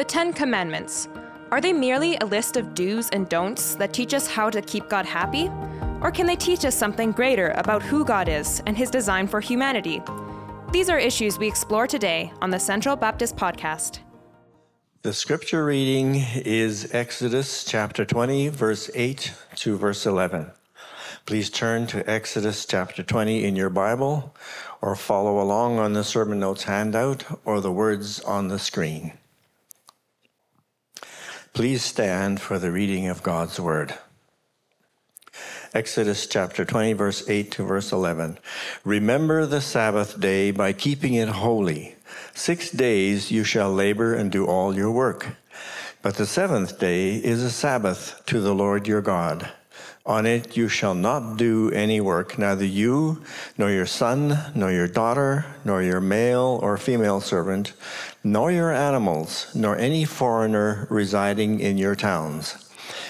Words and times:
The 0.00 0.04
Ten 0.04 0.32
Commandments. 0.32 1.10
Are 1.50 1.60
they 1.60 1.74
merely 1.74 2.16
a 2.16 2.24
list 2.24 2.56
of 2.56 2.72
do's 2.72 3.10
and 3.10 3.28
don'ts 3.28 3.74
that 3.74 3.92
teach 3.92 4.14
us 4.14 4.26
how 4.26 4.48
to 4.48 4.62
keep 4.62 4.88
God 4.88 5.04
happy? 5.04 5.50
Or 6.00 6.10
can 6.10 6.24
they 6.24 6.36
teach 6.36 6.64
us 6.64 6.74
something 6.74 7.12
greater 7.12 7.50
about 7.50 7.82
who 7.82 8.02
God 8.02 8.26
is 8.26 8.62
and 8.64 8.74
his 8.74 8.88
design 8.88 9.28
for 9.28 9.40
humanity? 9.40 10.00
These 10.72 10.88
are 10.88 10.98
issues 10.98 11.38
we 11.38 11.46
explore 11.46 11.86
today 11.86 12.32
on 12.40 12.48
the 12.48 12.58
Central 12.58 12.96
Baptist 12.96 13.36
Podcast. 13.36 13.98
The 15.02 15.12
scripture 15.12 15.66
reading 15.66 16.14
is 16.14 16.94
Exodus 16.94 17.62
chapter 17.62 18.06
20, 18.06 18.48
verse 18.48 18.88
8 18.94 19.34
to 19.56 19.76
verse 19.76 20.06
11. 20.06 20.50
Please 21.26 21.50
turn 21.50 21.86
to 21.88 22.10
Exodus 22.10 22.64
chapter 22.64 23.02
20 23.02 23.44
in 23.44 23.54
your 23.54 23.68
Bible 23.68 24.34
or 24.80 24.96
follow 24.96 25.42
along 25.42 25.78
on 25.78 25.92
the 25.92 26.04
sermon 26.04 26.40
notes 26.40 26.62
handout 26.62 27.26
or 27.44 27.60
the 27.60 27.70
words 27.70 28.18
on 28.20 28.48
the 28.48 28.58
screen. 28.58 29.12
Please 31.52 31.82
stand 31.82 32.40
for 32.40 32.58
the 32.58 32.70
reading 32.70 33.08
of 33.08 33.22
God's 33.24 33.58
word. 33.58 33.94
Exodus 35.74 36.26
chapter 36.26 36.64
20, 36.64 36.92
verse 36.92 37.28
8 37.28 37.50
to 37.52 37.64
verse 37.64 37.92
11. 37.92 38.38
Remember 38.84 39.46
the 39.46 39.60
Sabbath 39.60 40.20
day 40.20 40.52
by 40.52 40.72
keeping 40.72 41.14
it 41.14 41.28
holy. 41.28 41.96
Six 42.34 42.70
days 42.70 43.30
you 43.30 43.42
shall 43.42 43.72
labor 43.72 44.14
and 44.14 44.30
do 44.30 44.46
all 44.46 44.76
your 44.76 44.92
work. 44.92 45.36
But 46.02 46.14
the 46.14 46.26
seventh 46.26 46.78
day 46.78 47.16
is 47.16 47.42
a 47.42 47.50
Sabbath 47.50 48.22
to 48.26 48.40
the 48.40 48.54
Lord 48.54 48.86
your 48.86 49.02
God. 49.02 49.50
On 50.06 50.24
it 50.24 50.56
you 50.56 50.68
shall 50.68 50.94
not 50.94 51.36
do 51.36 51.70
any 51.72 52.00
work, 52.00 52.38
neither 52.38 52.64
you, 52.64 53.22
nor 53.58 53.70
your 53.70 53.86
son, 53.86 54.38
nor 54.54 54.72
your 54.72 54.88
daughter, 54.88 55.44
nor 55.64 55.82
your 55.82 56.00
male 56.00 56.58
or 56.62 56.78
female 56.78 57.20
servant, 57.20 57.74
nor 58.24 58.50
your 58.50 58.72
animals, 58.72 59.54
nor 59.54 59.76
any 59.76 60.06
foreigner 60.06 60.86
residing 60.88 61.60
in 61.60 61.76
your 61.76 61.94
towns. 61.94 62.52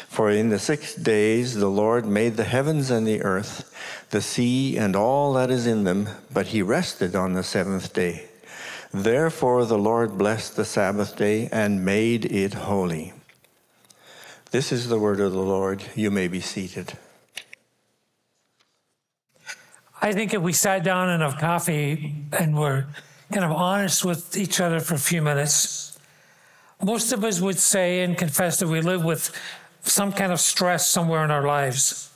For 0.09 0.31
in 0.31 0.49
the 0.49 0.59
six 0.59 0.97
days 0.97 1.55
the 1.55 1.71
Lord 1.71 2.05
made 2.05 2.37
the 2.37 2.45
heavens 2.45 2.91
and 2.91 3.07
the 3.07 3.23
earth, 3.23 3.73
the 4.11 4.21
sea 4.21 4.77
and 4.77 4.97
all 4.97 5.33
that 5.35 5.51
is 5.51 5.69
in 5.69 5.85
them, 5.85 6.09
but 6.35 6.49
he 6.49 6.61
rested 6.61 7.15
on 7.15 7.35
the 7.35 7.45
seventh 7.45 7.93
day. 7.93 8.27
Therefore 8.93 9.65
the 9.65 9.79
Lord 9.79 10.19
blessed 10.19 10.57
the 10.57 10.65
Sabbath 10.65 11.17
day 11.17 11.49
and 11.53 11.85
made 11.85 12.25
it 12.25 12.55
holy. 12.55 13.13
This 14.51 14.73
is 14.73 14.89
the 14.89 14.99
word 14.99 15.21
of 15.21 15.31
the 15.31 15.39
Lord. 15.39 15.85
You 15.95 16.11
may 16.11 16.27
be 16.27 16.41
seated. 16.41 16.95
I 20.03 20.13
think 20.13 20.35
if 20.35 20.43
we 20.43 20.53
sat 20.53 20.83
down 20.83 21.09
and 21.09 21.23
have 21.23 21.39
coffee 21.39 22.15
and 22.33 22.59
were 22.59 22.87
kind 23.31 23.45
of 23.45 23.53
honest 23.53 24.05
with 24.05 24.37
each 24.37 24.61
other 24.61 24.81
for 24.81 24.95
a 24.95 24.99
few 24.99 25.23
minutes, 25.23 25.97
most 26.83 27.13
of 27.13 27.23
us 27.23 27.41
would 27.41 27.59
say 27.59 28.03
and 28.03 28.19
confess 28.19 28.59
that 28.59 28.67
we 28.67 28.81
live 28.81 29.05
with 29.05 29.31
some 29.83 30.11
kind 30.13 30.33
of 30.33 30.41
stress 30.41 30.89
somewhere 30.89 31.25
in 31.25 31.31
our 31.31 31.47
lives. 31.47 32.11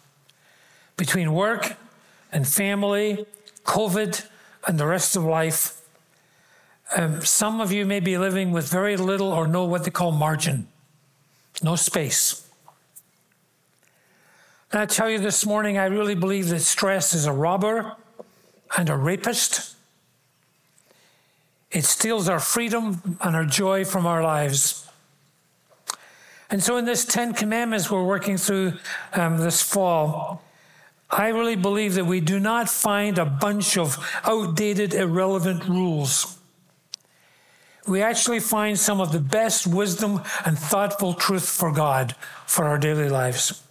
Between 0.97 1.35
work 1.35 1.77
and 2.33 2.49
family, 2.49 3.27
COVID, 3.65 4.27
and 4.67 4.81
the 4.81 4.87
rest 4.87 5.15
of 5.15 5.23
life, 5.23 5.81
um, 6.97 7.25
some 7.25 7.61
of 7.61 7.71
you 7.71 7.87
may 7.87 8.01
be 8.01 8.19
living 8.19 8.51
with 8.51 8.69
very 8.69 8.97
little 8.97 9.33
or 9.33 9.47
no 9.47 9.65
what 9.67 9.85
they 9.85 9.91
call 9.93 10.11
margin, 10.11 10.67
no 11.63 11.77
space. 11.77 12.49
And 14.73 14.81
I 14.81 14.87
tell 14.87 15.09
you 15.09 15.19
this 15.19 15.47
morning, 15.47 15.79
I 15.79 15.85
really 15.85 16.17
believe 16.17 16.49
that 16.49 16.61
stress 16.61 17.15
is 17.15 17.27
a 17.27 17.33
robber 17.33 17.95
and 18.77 18.91
a 18.91 18.97
rapist. 18.97 19.77
It 21.71 21.85
steals 21.85 22.29
our 22.29 22.41
freedom 22.41 23.19
and 23.21 23.37
our 23.37 23.45
joy 23.45 23.85
from 23.85 24.07
our 24.07 24.23
lives. 24.23 24.89
And 26.51 26.63
so, 26.63 26.77
in 26.77 26.85
this 26.85 27.05
Ten 27.05 27.35
Commandments 27.35 27.91
we're 27.91 28.05
working 28.05 28.37
through 28.37 28.75
um, 29.13 29.39
this 29.39 29.63
fall, 29.63 30.43
I 31.11 31.29
really 31.29 31.57
believe 31.57 31.95
that 31.95 32.07
we 32.07 32.21
do 32.21 32.41
not 32.41 32.69
find 32.69 33.19
a 33.19 33.25
bunch 33.25 33.79
of 33.79 33.97
outdated, 34.25 34.95
irrelevant 34.95 35.69
rules. 35.69 36.39
We 37.87 38.01
actually 38.01 38.41
find 38.41 38.79
some 38.79 39.01
of 39.01 39.13
the 39.13 39.21
best 39.21 39.67
wisdom 39.67 40.23
and 40.45 40.59
thoughtful 40.59 41.15
truth 41.15 41.47
for 41.47 41.71
God 41.71 42.15
for 42.47 42.65
our 42.65 42.79
daily 42.79 43.09
lives. 43.09 43.63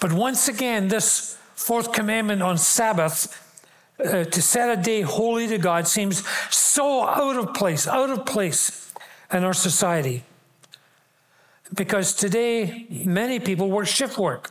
But 0.00 0.12
once 0.12 0.48
again, 0.48 0.88
this 0.88 1.38
fourth 1.54 1.92
commandment 1.92 2.42
on 2.42 2.58
Sabbath, 2.58 3.40
uh, 4.04 4.24
to 4.24 4.42
set 4.42 4.76
a 4.76 4.82
day 4.82 5.02
holy 5.02 5.46
to 5.46 5.58
God, 5.58 5.86
seems 5.86 6.26
so 6.50 7.04
out 7.04 7.36
of 7.36 7.54
place, 7.54 7.86
out 7.86 8.10
of 8.10 8.26
place 8.26 8.92
in 9.32 9.44
our 9.44 9.54
society. 9.54 10.24
Because 11.72 12.12
today, 12.12 12.86
many 12.90 13.38
people 13.38 13.70
work 13.70 13.86
shift 13.86 14.18
work. 14.18 14.50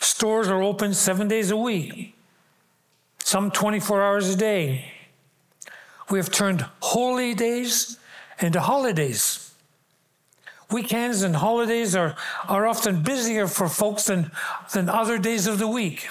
Stores 0.00 0.48
are 0.48 0.62
open 0.62 0.92
seven 0.92 1.28
days 1.28 1.50
a 1.50 1.56
week, 1.56 2.14
some 3.20 3.50
24 3.50 4.02
hours 4.02 4.28
a 4.28 4.36
day. 4.36 4.93
We 6.10 6.18
have 6.18 6.30
turned 6.30 6.66
holy 6.80 7.34
days 7.34 7.98
into 8.40 8.60
holidays. 8.60 9.52
Weekends 10.70 11.22
and 11.22 11.36
holidays 11.36 11.94
are, 11.94 12.16
are 12.48 12.66
often 12.66 13.02
busier 13.02 13.46
for 13.46 13.68
folks 13.68 14.04
than, 14.04 14.30
than 14.72 14.88
other 14.88 15.18
days 15.18 15.46
of 15.46 15.58
the 15.58 15.68
week. 15.68 16.08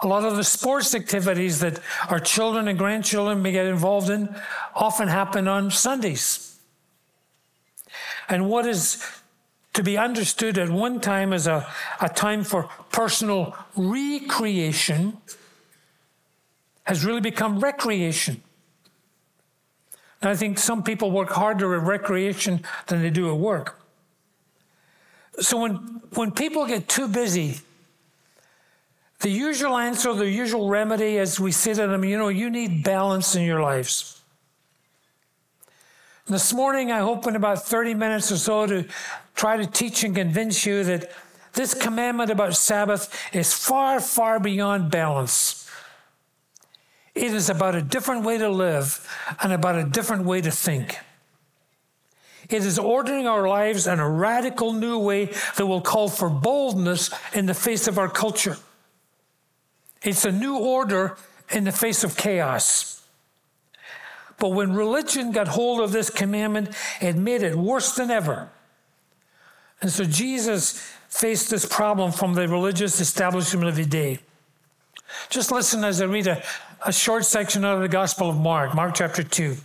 A 0.00 0.06
lot 0.06 0.24
of 0.24 0.36
the 0.36 0.44
sports 0.44 0.94
activities 0.94 1.60
that 1.60 1.80
our 2.08 2.20
children 2.20 2.68
and 2.68 2.78
grandchildren 2.78 3.42
may 3.42 3.52
get 3.52 3.66
involved 3.66 4.10
in 4.10 4.34
often 4.74 5.08
happen 5.08 5.48
on 5.48 5.70
Sundays. 5.70 6.58
And 8.28 8.48
what 8.48 8.66
is 8.66 9.04
to 9.74 9.82
be 9.82 9.96
understood 9.96 10.58
at 10.58 10.68
one 10.68 11.00
time 11.00 11.32
as 11.32 11.46
a, 11.46 11.66
a 12.00 12.08
time 12.08 12.44
for 12.44 12.64
personal 12.90 13.56
recreation 13.76 15.18
has 16.88 17.04
really 17.04 17.20
become 17.20 17.60
recreation. 17.60 18.42
And 20.22 20.30
I 20.30 20.34
think 20.34 20.58
some 20.58 20.82
people 20.82 21.10
work 21.10 21.28
harder 21.28 21.76
at 21.76 21.82
recreation 21.82 22.64
than 22.86 23.02
they 23.02 23.10
do 23.10 23.28
at 23.28 23.36
work. 23.36 23.78
So 25.38 25.60
when, 25.60 25.74
when 26.14 26.30
people 26.30 26.66
get 26.66 26.88
too 26.88 27.06
busy, 27.06 27.58
the 29.20 29.28
usual 29.28 29.76
answer, 29.76 30.14
the 30.14 30.30
usual 30.30 30.70
remedy 30.70 31.18
as 31.18 31.38
we 31.38 31.52
say 31.52 31.74
to 31.74 31.86
them, 31.86 32.04
you 32.04 32.16
know, 32.16 32.28
you 32.28 32.48
need 32.48 32.82
balance 32.84 33.36
in 33.36 33.42
your 33.42 33.60
lives. 33.60 34.22
This 36.26 36.54
morning, 36.54 36.90
I 36.90 37.00
hope 37.00 37.26
in 37.26 37.36
about 37.36 37.66
30 37.66 37.92
minutes 37.94 38.32
or 38.32 38.38
so 38.38 38.66
to 38.66 38.86
try 39.34 39.58
to 39.58 39.66
teach 39.66 40.04
and 40.04 40.16
convince 40.16 40.64
you 40.64 40.84
that 40.84 41.10
this 41.52 41.74
commandment 41.74 42.30
about 42.30 42.56
Sabbath 42.56 43.14
is 43.34 43.52
far, 43.52 44.00
far 44.00 44.40
beyond 44.40 44.90
balance. 44.90 45.67
It 47.18 47.34
is 47.34 47.50
about 47.50 47.74
a 47.74 47.82
different 47.82 48.24
way 48.24 48.38
to 48.38 48.48
live 48.48 49.06
and 49.42 49.52
about 49.52 49.74
a 49.74 49.82
different 49.82 50.24
way 50.24 50.40
to 50.40 50.52
think. 50.52 50.98
It 52.48 52.64
is 52.64 52.78
ordering 52.78 53.26
our 53.26 53.48
lives 53.48 53.88
in 53.88 53.98
a 53.98 54.08
radical 54.08 54.72
new 54.72 54.98
way 55.00 55.32
that 55.56 55.66
will 55.66 55.80
call 55.80 56.08
for 56.08 56.30
boldness 56.30 57.10
in 57.34 57.46
the 57.46 57.54
face 57.54 57.88
of 57.88 57.98
our 57.98 58.08
culture. 58.08 58.56
It's 60.02 60.24
a 60.24 60.30
new 60.30 60.58
order 60.58 61.16
in 61.50 61.64
the 61.64 61.72
face 61.72 62.04
of 62.04 62.16
chaos. 62.16 63.02
But 64.38 64.50
when 64.50 64.72
religion 64.72 65.32
got 65.32 65.48
hold 65.48 65.80
of 65.80 65.90
this 65.90 66.10
commandment, 66.10 66.70
it 67.00 67.16
made 67.16 67.42
it 67.42 67.56
worse 67.56 67.96
than 67.96 68.12
ever. 68.12 68.48
And 69.82 69.90
so 69.90 70.04
Jesus 70.04 70.80
faced 71.08 71.50
this 71.50 71.66
problem 71.66 72.12
from 72.12 72.34
the 72.34 72.46
religious 72.46 73.00
establishment 73.00 73.68
of 73.68 73.74
the 73.74 73.84
day. 73.84 74.20
Just 75.30 75.50
listen 75.50 75.84
as 75.84 76.00
I 76.00 76.04
read 76.04 76.28
a, 76.28 76.42
a 76.84 76.92
short 76.92 77.24
section 77.24 77.64
out 77.64 77.76
of 77.76 77.82
the 77.82 77.88
Gospel 77.88 78.30
of 78.30 78.36
Mark, 78.36 78.74
Mark 78.74 78.94
chapter 78.94 79.22
2. 79.22 79.56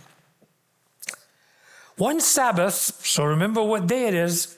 One 1.96 2.20
Sabbath, 2.20 2.74
so 2.74 3.24
remember 3.24 3.62
what 3.62 3.86
day 3.86 4.08
it 4.08 4.14
is, 4.14 4.56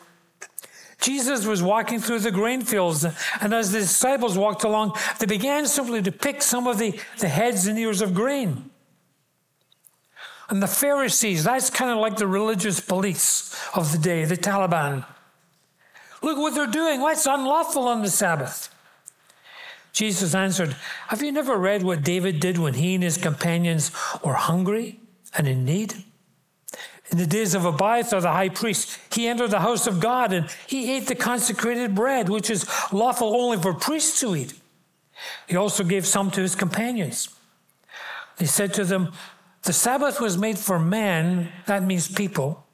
Jesus 0.99 1.45
was 1.45 1.63
walking 1.63 2.01
through 2.01 2.21
the 2.21 2.31
grain 2.31 2.63
fields, 2.63 3.05
and 3.41 3.53
as 3.53 3.73
the 3.73 3.81
disciples 3.81 4.39
walked 4.39 4.65
along, 4.65 4.97
they 5.19 5.27
began 5.27 5.67
simply 5.67 6.01
to 6.03 6.11
pick 6.11 6.41
some 6.41 6.67
of 6.67 6.79
the, 6.79 6.99
the 7.19 7.29
heads 7.29 7.67
and 7.67 7.79
ears 7.79 8.01
of 8.01 8.15
grain. 8.15 8.71
And 10.49 10.63
the 10.63 10.67
Pharisees, 10.67 11.45
that's 11.45 11.69
kind 11.69 11.91
of 11.91 11.99
like 11.99 12.17
the 12.17 12.27
religious 12.27 12.81
police 12.81 13.55
of 13.75 13.93
the 13.93 13.99
day, 13.99 14.25
the 14.25 14.37
Taliban. 14.37 15.05
Look 16.23 16.39
what 16.39 16.55
they're 16.55 16.67
doing. 16.67 17.01
What's 17.01 17.27
unlawful 17.27 17.87
on 17.89 18.03
the 18.03 18.11
Sabbath? 18.11 18.75
Jesus 19.97 20.35
answered, 20.35 20.77
Have 21.09 21.23
you 21.23 21.33
never 21.33 21.57
read 21.57 21.83
what 21.83 22.03
David 22.03 22.39
did 22.39 22.59
when 22.59 22.75
he 22.75 22.97
and 22.97 23.03
his 23.03 23.17
companions 23.17 23.91
were 24.23 24.35
hungry 24.35 25.01
and 25.35 25.49
in 25.49 25.65
need? 25.65 25.95
In 27.11 27.17
the 27.17 27.27
days 27.27 27.55
of 27.55 27.65
Abiathar 27.65 28.21
the 28.21 28.31
high 28.31 28.51
priest, 28.51 28.99
he 29.11 29.27
entered 29.27 29.53
the 29.53 29.61
house 29.61 29.87
of 29.87 29.99
God 29.99 30.35
and 30.35 30.55
he 30.67 30.95
ate 30.95 31.07
the 31.07 31.15
consecrated 31.15 31.95
bread, 31.95 32.29
which 32.29 32.51
is 32.51 32.69
lawful 32.93 33.35
only 33.35 33.57
for 33.57 33.73
priests 33.73 34.21
to 34.21 34.37
eat. 34.37 34.53
He 35.47 35.57
also 35.57 35.83
gave 35.83 36.07
some 36.07 36.31
to 36.33 36.43
his 36.43 36.55
companions. 36.55 37.31
He 38.39 38.45
said 38.45 38.75
to 38.75 38.85
them, 38.85 39.15
The 39.63 39.73
Sabbath 39.73 40.21
was 40.21 40.37
made 40.37 40.59
for 40.59 40.79
man, 40.79 41.51
that 41.65 41.83
means 41.83 42.07
people, 42.07 42.67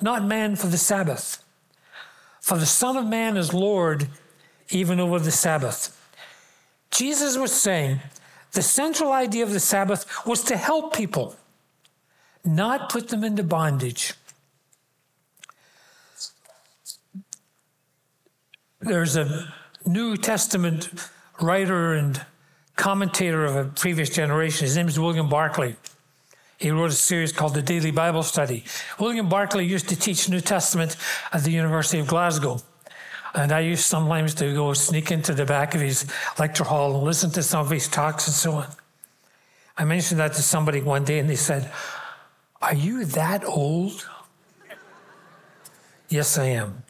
not 0.00 0.24
man 0.24 0.54
for 0.54 0.68
the 0.68 0.78
Sabbath. 0.78 1.42
For 2.40 2.56
the 2.56 2.64
Son 2.64 2.96
of 2.96 3.06
Man 3.06 3.36
is 3.36 3.52
Lord 3.52 4.06
even 4.70 5.00
over 5.00 5.18
the 5.18 5.32
Sabbath. 5.32 5.97
Jesus 6.90 7.36
was 7.36 7.52
saying 7.52 8.00
the 8.52 8.62
central 8.62 9.12
idea 9.12 9.44
of 9.44 9.52
the 9.52 9.60
Sabbath 9.60 10.26
was 10.26 10.42
to 10.44 10.56
help 10.56 10.94
people, 10.94 11.36
not 12.44 12.90
put 12.90 13.08
them 13.08 13.22
into 13.24 13.42
bondage. 13.42 14.14
There's 18.80 19.16
a 19.16 19.52
New 19.84 20.16
Testament 20.16 20.90
writer 21.40 21.94
and 21.94 22.24
commentator 22.76 23.44
of 23.44 23.56
a 23.56 23.64
previous 23.64 24.08
generation. 24.08 24.66
His 24.66 24.76
name 24.76 24.88
is 24.88 24.98
William 24.98 25.28
Barclay. 25.28 25.76
He 26.58 26.70
wrote 26.70 26.90
a 26.90 26.94
series 26.94 27.32
called 27.32 27.54
the 27.54 27.62
Daily 27.62 27.90
Bible 27.90 28.22
Study. 28.22 28.64
William 28.98 29.28
Barclay 29.28 29.64
used 29.64 29.88
to 29.90 29.96
teach 29.96 30.28
New 30.28 30.40
Testament 30.40 30.96
at 31.32 31.44
the 31.44 31.52
University 31.52 31.98
of 31.98 32.06
Glasgow. 32.06 32.60
And 33.34 33.52
I 33.52 33.60
used 33.60 33.84
sometimes 33.84 34.34
to 34.34 34.54
go 34.54 34.72
sneak 34.72 35.10
into 35.10 35.34
the 35.34 35.44
back 35.44 35.74
of 35.74 35.80
his 35.80 36.06
lecture 36.38 36.64
hall 36.64 36.94
and 36.94 37.04
listen 37.04 37.30
to 37.32 37.42
some 37.42 37.60
of 37.60 37.70
his 37.70 37.88
talks 37.88 38.26
and 38.26 38.34
so 38.34 38.52
on. 38.52 38.66
I 39.76 39.84
mentioned 39.84 40.20
that 40.20 40.32
to 40.34 40.42
somebody 40.42 40.80
one 40.80 41.04
day 41.04 41.18
and 41.18 41.28
they 41.28 41.36
said, 41.36 41.70
Are 42.60 42.74
you 42.74 43.04
that 43.04 43.44
old? 43.44 44.08
yes, 46.08 46.38
I 46.38 46.46
am. 46.46 46.82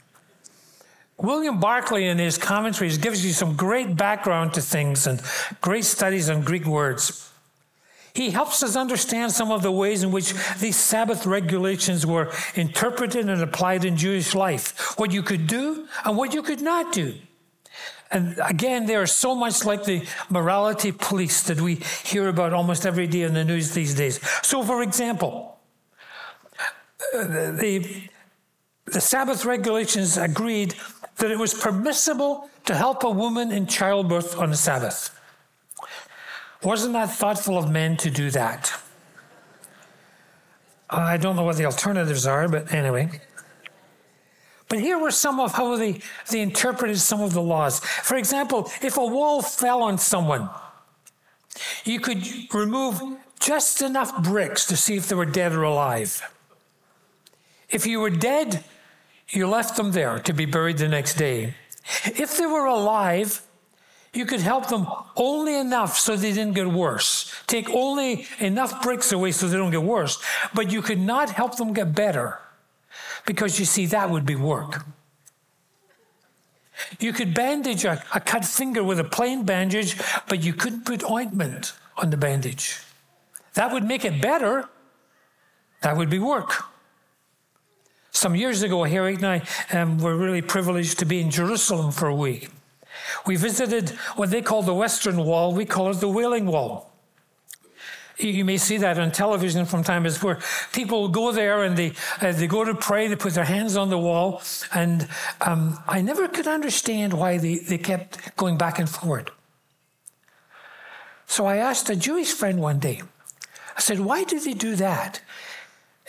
William 1.18 1.58
Barclay, 1.58 2.06
in 2.06 2.18
his 2.18 2.38
commentaries, 2.38 2.96
gives 2.96 3.26
you 3.26 3.32
some 3.32 3.56
great 3.56 3.96
background 3.96 4.54
to 4.54 4.60
things 4.60 5.06
and 5.06 5.20
great 5.60 5.84
studies 5.84 6.30
on 6.30 6.42
Greek 6.42 6.64
words. 6.64 7.27
He 8.18 8.30
helps 8.30 8.64
us 8.64 8.74
understand 8.74 9.30
some 9.30 9.52
of 9.52 9.62
the 9.62 9.70
ways 9.70 10.02
in 10.02 10.10
which 10.10 10.34
these 10.58 10.76
Sabbath 10.76 11.24
regulations 11.24 12.04
were 12.04 12.32
interpreted 12.56 13.28
and 13.28 13.40
applied 13.40 13.84
in 13.84 13.96
Jewish 13.96 14.34
life, 14.34 14.98
what 14.98 15.12
you 15.12 15.22
could 15.22 15.46
do 15.46 15.86
and 16.04 16.16
what 16.16 16.34
you 16.34 16.42
could 16.42 16.60
not 16.60 16.92
do. 16.92 17.14
And 18.10 18.36
again, 18.44 18.86
they 18.86 18.96
are 18.96 19.06
so 19.06 19.36
much 19.36 19.64
like 19.64 19.84
the 19.84 20.04
morality 20.28 20.90
police 20.90 21.42
that 21.42 21.60
we 21.60 21.76
hear 22.02 22.26
about 22.26 22.52
almost 22.52 22.84
every 22.84 23.06
day 23.06 23.22
in 23.22 23.34
the 23.34 23.44
news 23.44 23.70
these 23.70 23.94
days. 23.94 24.18
So, 24.44 24.64
for 24.64 24.82
example, 24.82 25.56
uh, 27.14 27.22
the, 27.22 28.02
the 28.86 29.00
Sabbath 29.00 29.44
regulations 29.44 30.16
agreed 30.16 30.74
that 31.18 31.30
it 31.30 31.38
was 31.38 31.54
permissible 31.54 32.50
to 32.64 32.74
help 32.74 33.04
a 33.04 33.10
woman 33.10 33.52
in 33.52 33.68
childbirth 33.68 34.36
on 34.36 34.50
the 34.50 34.56
Sabbath. 34.56 35.14
Wasn't 36.62 36.92
that 36.92 37.10
thoughtful 37.10 37.56
of 37.56 37.70
men 37.70 37.96
to 37.98 38.10
do 38.10 38.30
that? 38.30 38.72
I 40.90 41.16
don't 41.16 41.36
know 41.36 41.44
what 41.44 41.56
the 41.56 41.66
alternatives 41.66 42.26
are, 42.26 42.48
but 42.48 42.72
anyway. 42.72 43.20
But 44.68 44.80
here 44.80 44.98
were 44.98 45.10
some 45.10 45.40
of 45.40 45.52
how 45.52 45.76
they, 45.76 46.00
they 46.30 46.40
interpreted 46.40 46.98
some 46.98 47.20
of 47.20 47.32
the 47.32 47.42
laws. 47.42 47.80
For 47.80 48.16
example, 48.16 48.70
if 48.82 48.96
a 48.96 49.06
wall 49.06 49.40
fell 49.42 49.82
on 49.82 49.98
someone, 49.98 50.48
you 51.84 52.00
could 52.00 52.26
remove 52.52 53.00
just 53.40 53.82
enough 53.82 54.22
bricks 54.22 54.66
to 54.66 54.76
see 54.76 54.96
if 54.96 55.08
they 55.08 55.14
were 55.14 55.24
dead 55.24 55.52
or 55.52 55.62
alive. 55.62 56.22
If 57.70 57.86
you 57.86 58.00
were 58.00 58.10
dead, 58.10 58.64
you 59.30 59.46
left 59.46 59.76
them 59.76 59.92
there 59.92 60.18
to 60.20 60.32
be 60.32 60.44
buried 60.44 60.78
the 60.78 60.88
next 60.88 61.14
day. 61.14 61.54
If 62.04 62.36
they 62.36 62.46
were 62.46 62.66
alive, 62.66 63.42
you 64.12 64.24
could 64.24 64.40
help 64.40 64.68
them 64.68 64.86
only 65.16 65.54
enough 65.56 65.98
so 65.98 66.16
they 66.16 66.32
didn't 66.32 66.54
get 66.54 66.66
worse. 66.66 67.34
Take 67.46 67.68
only 67.70 68.26
enough 68.38 68.82
bricks 68.82 69.12
away 69.12 69.32
so 69.32 69.48
they 69.48 69.56
don't 69.56 69.70
get 69.70 69.82
worse. 69.82 70.22
But 70.54 70.72
you 70.72 70.82
could 70.82 71.00
not 71.00 71.30
help 71.30 71.56
them 71.56 71.72
get 71.72 71.94
better 71.94 72.38
because 73.26 73.58
you 73.58 73.66
see, 73.66 73.86
that 73.86 74.10
would 74.10 74.24
be 74.24 74.34
work. 74.34 74.86
You 77.00 77.12
could 77.12 77.34
bandage 77.34 77.84
a, 77.84 78.02
a 78.14 78.20
cut 78.20 78.44
finger 78.44 78.82
with 78.82 79.00
a 79.00 79.04
plain 79.04 79.44
bandage, 79.44 79.96
but 80.28 80.42
you 80.42 80.52
couldn't 80.52 80.84
put 80.84 81.08
ointment 81.08 81.74
on 81.96 82.10
the 82.10 82.16
bandage. 82.16 82.78
That 83.54 83.72
would 83.72 83.84
make 83.84 84.04
it 84.04 84.22
better. 84.22 84.68
That 85.82 85.96
would 85.96 86.08
be 86.08 86.18
work. 86.18 86.64
Some 88.10 88.34
years 88.34 88.62
ago, 88.62 88.84
Harry 88.84 89.14
and 89.14 89.26
I 89.26 89.42
um, 89.72 89.98
were 89.98 90.16
really 90.16 90.42
privileged 90.42 90.98
to 91.00 91.04
be 91.04 91.20
in 91.20 91.30
Jerusalem 91.30 91.92
for 91.92 92.08
a 92.08 92.14
week. 92.14 92.50
We 93.26 93.36
visited 93.36 93.90
what 94.16 94.30
they 94.30 94.42
call 94.42 94.62
the 94.62 94.74
Western 94.74 95.24
Wall, 95.24 95.52
we 95.52 95.64
call 95.64 95.90
it 95.90 96.00
the 96.00 96.08
Wailing 96.08 96.46
Wall. 96.46 96.88
You 98.18 98.44
may 98.44 98.56
see 98.56 98.78
that 98.78 98.98
on 98.98 99.12
television 99.12 99.64
from 99.64 99.84
time 99.84 100.02
to 100.02 100.10
time, 100.10 100.20
where 100.22 100.40
people 100.72 101.08
go 101.08 101.30
there 101.30 101.62
and 101.62 101.76
they, 101.76 101.92
uh, 102.20 102.32
they 102.32 102.48
go 102.48 102.64
to 102.64 102.74
pray, 102.74 103.06
they 103.06 103.14
put 103.14 103.34
their 103.34 103.44
hands 103.44 103.76
on 103.76 103.90
the 103.90 103.98
wall. 103.98 104.42
And 104.74 105.06
um, 105.40 105.78
I 105.86 106.02
never 106.02 106.26
could 106.26 106.48
understand 106.48 107.12
why 107.12 107.38
they, 107.38 107.58
they 107.58 107.78
kept 107.78 108.36
going 108.36 108.58
back 108.58 108.80
and 108.80 108.88
forward. 108.88 109.30
So 111.26 111.46
I 111.46 111.58
asked 111.58 111.88
a 111.90 111.96
Jewish 111.96 112.32
friend 112.32 112.58
one 112.58 112.80
day, 112.80 113.02
I 113.76 113.80
said, 113.80 114.00
Why 114.00 114.24
do 114.24 114.40
they 114.40 114.54
do 114.54 114.74
that? 114.76 115.20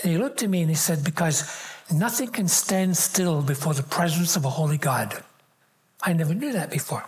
And 0.02 0.12
he 0.12 0.18
looked 0.18 0.42
at 0.42 0.50
me 0.50 0.62
and 0.62 0.70
he 0.70 0.76
said, 0.76 1.04
Because 1.04 1.44
nothing 1.94 2.30
can 2.30 2.48
stand 2.48 2.98
still 2.98 3.44
before 3.44 3.76
the 3.76 3.84
presence 3.84 4.36
of 4.36 4.46
a 4.46 4.50
holy 4.50 4.80
God. 4.80 5.24
I 6.02 6.14
never 6.14 6.34
knew 6.34 6.54
that 6.54 6.70
before. 6.70 7.06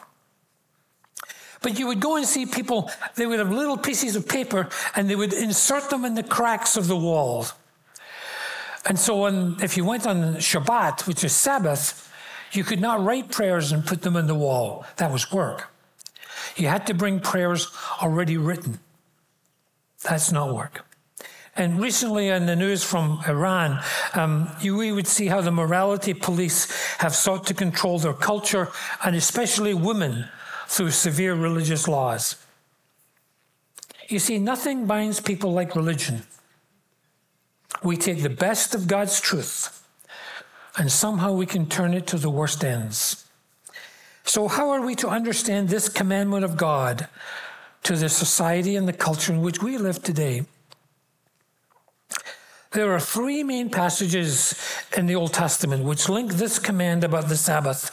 But 1.62 1.78
you 1.78 1.88
would 1.88 2.00
go 2.00 2.18
and 2.18 2.26
see 2.26 2.46
people, 2.46 2.90
they 3.16 3.26
would 3.26 3.40
have 3.40 3.52
little 3.52 3.78
pieces 3.78 4.16
of 4.16 4.28
paper 4.28 4.70
and 4.96 5.10
they 5.10 5.16
would 5.16 5.34
insert 5.34 5.90
them 5.90 6.06
in 6.06 6.16
the 6.16 6.24
cracks 6.24 6.76
of 6.76 6.88
the 6.88 6.98
walls. 6.98 7.54
And 8.86 8.98
so 8.98 9.22
when, 9.22 9.58
if 9.62 9.78
you 9.78 9.86
went 9.86 10.08
on 10.08 10.36
Shabbat, 10.36 11.08
which 11.08 11.24
is 11.24 11.34
Sabbath, 11.34 12.12
you 12.52 12.64
could 12.64 12.82
not 12.82 13.04
write 13.04 13.32
prayers 13.32 13.72
and 13.72 13.86
put 13.86 14.02
them 14.02 14.16
in 14.16 14.26
the 14.26 14.36
wall. 14.36 14.86
That 14.98 15.12
was 15.12 15.32
work. 15.32 15.70
You 16.56 16.68
had 16.68 16.88
to 16.88 16.94
bring 16.94 17.20
prayers 17.20 17.68
already 18.02 18.38
written. 18.38 18.80
That's 20.04 20.32
not 20.32 20.54
work. 20.54 20.84
And 21.56 21.82
recently 21.82 22.30
in 22.30 22.46
the 22.46 22.56
news 22.56 22.84
from 22.84 23.22
Iran, 23.28 23.84
um, 24.14 24.50
we 24.64 24.92
would 24.92 25.08
see 25.08 25.28
how 25.28 25.42
the 25.42 25.52
morality 25.52 26.14
police 26.14 26.72
have 27.00 27.14
sought 27.14 27.46
to 27.48 27.54
control 27.54 28.00
their 28.00 28.14
culture 28.14 28.70
and 29.04 29.16
especially 29.16 29.74
women 29.74 30.30
through 30.68 30.92
severe 30.92 31.36
religious 31.36 31.88
laws. 31.88 32.38
You 34.08 34.20
see, 34.20 34.40
nothing 34.40 34.86
binds 34.86 35.20
people 35.20 35.52
like 35.52 35.76
religion. 35.76 36.24
We 37.84 37.98
take 37.98 38.22
the 38.22 38.30
best 38.30 38.74
of 38.74 38.88
God's 38.88 39.20
truth 39.20 39.86
and 40.78 40.92
somehow 40.92 41.34
we 41.34 41.46
can 41.46 41.66
turn 41.66 41.94
it 41.94 42.08
to 42.08 42.18
the 42.18 42.30
worst 42.30 42.64
ends. 42.64 43.26
So, 44.24 44.48
how 44.48 44.70
are 44.70 44.82
we 44.82 44.96
to 44.96 45.10
understand 45.10 45.68
this 45.68 45.90
commandment 45.90 46.46
of 46.46 46.56
God 46.56 47.08
to 47.84 47.96
the 47.96 48.08
society 48.08 48.76
and 48.76 48.88
the 48.88 48.94
culture 48.94 49.34
in 49.34 49.42
which 49.42 49.62
we 49.62 49.78
live 49.78 50.02
today? 50.02 50.46
There 52.72 52.94
are 52.94 53.00
three 53.00 53.44
main 53.44 53.70
passages 53.70 54.56
in 54.96 55.06
the 55.06 55.16
Old 55.16 55.34
Testament 55.34 55.84
which 55.84 56.08
link 56.08 56.34
this 56.34 56.58
command 56.58 57.04
about 57.04 57.28
the 57.28 57.36
Sabbath, 57.36 57.92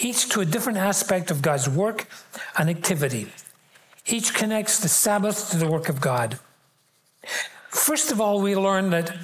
each 0.00 0.28
to 0.30 0.40
a 0.40 0.44
different 0.44 0.78
aspect 0.78 1.30
of 1.30 1.42
God's 1.42 1.68
work 1.68 2.08
and 2.58 2.68
activity. 2.68 3.28
Each 4.06 4.34
connects 4.34 4.80
the 4.80 4.88
Sabbath 4.88 5.50
to 5.50 5.56
the 5.58 5.68
work 5.68 5.88
of 5.88 6.00
God. 6.00 6.40
First 7.68 8.10
of 8.10 8.20
all, 8.20 8.40
we 8.40 8.56
learn 8.56 8.90
that 8.90 9.16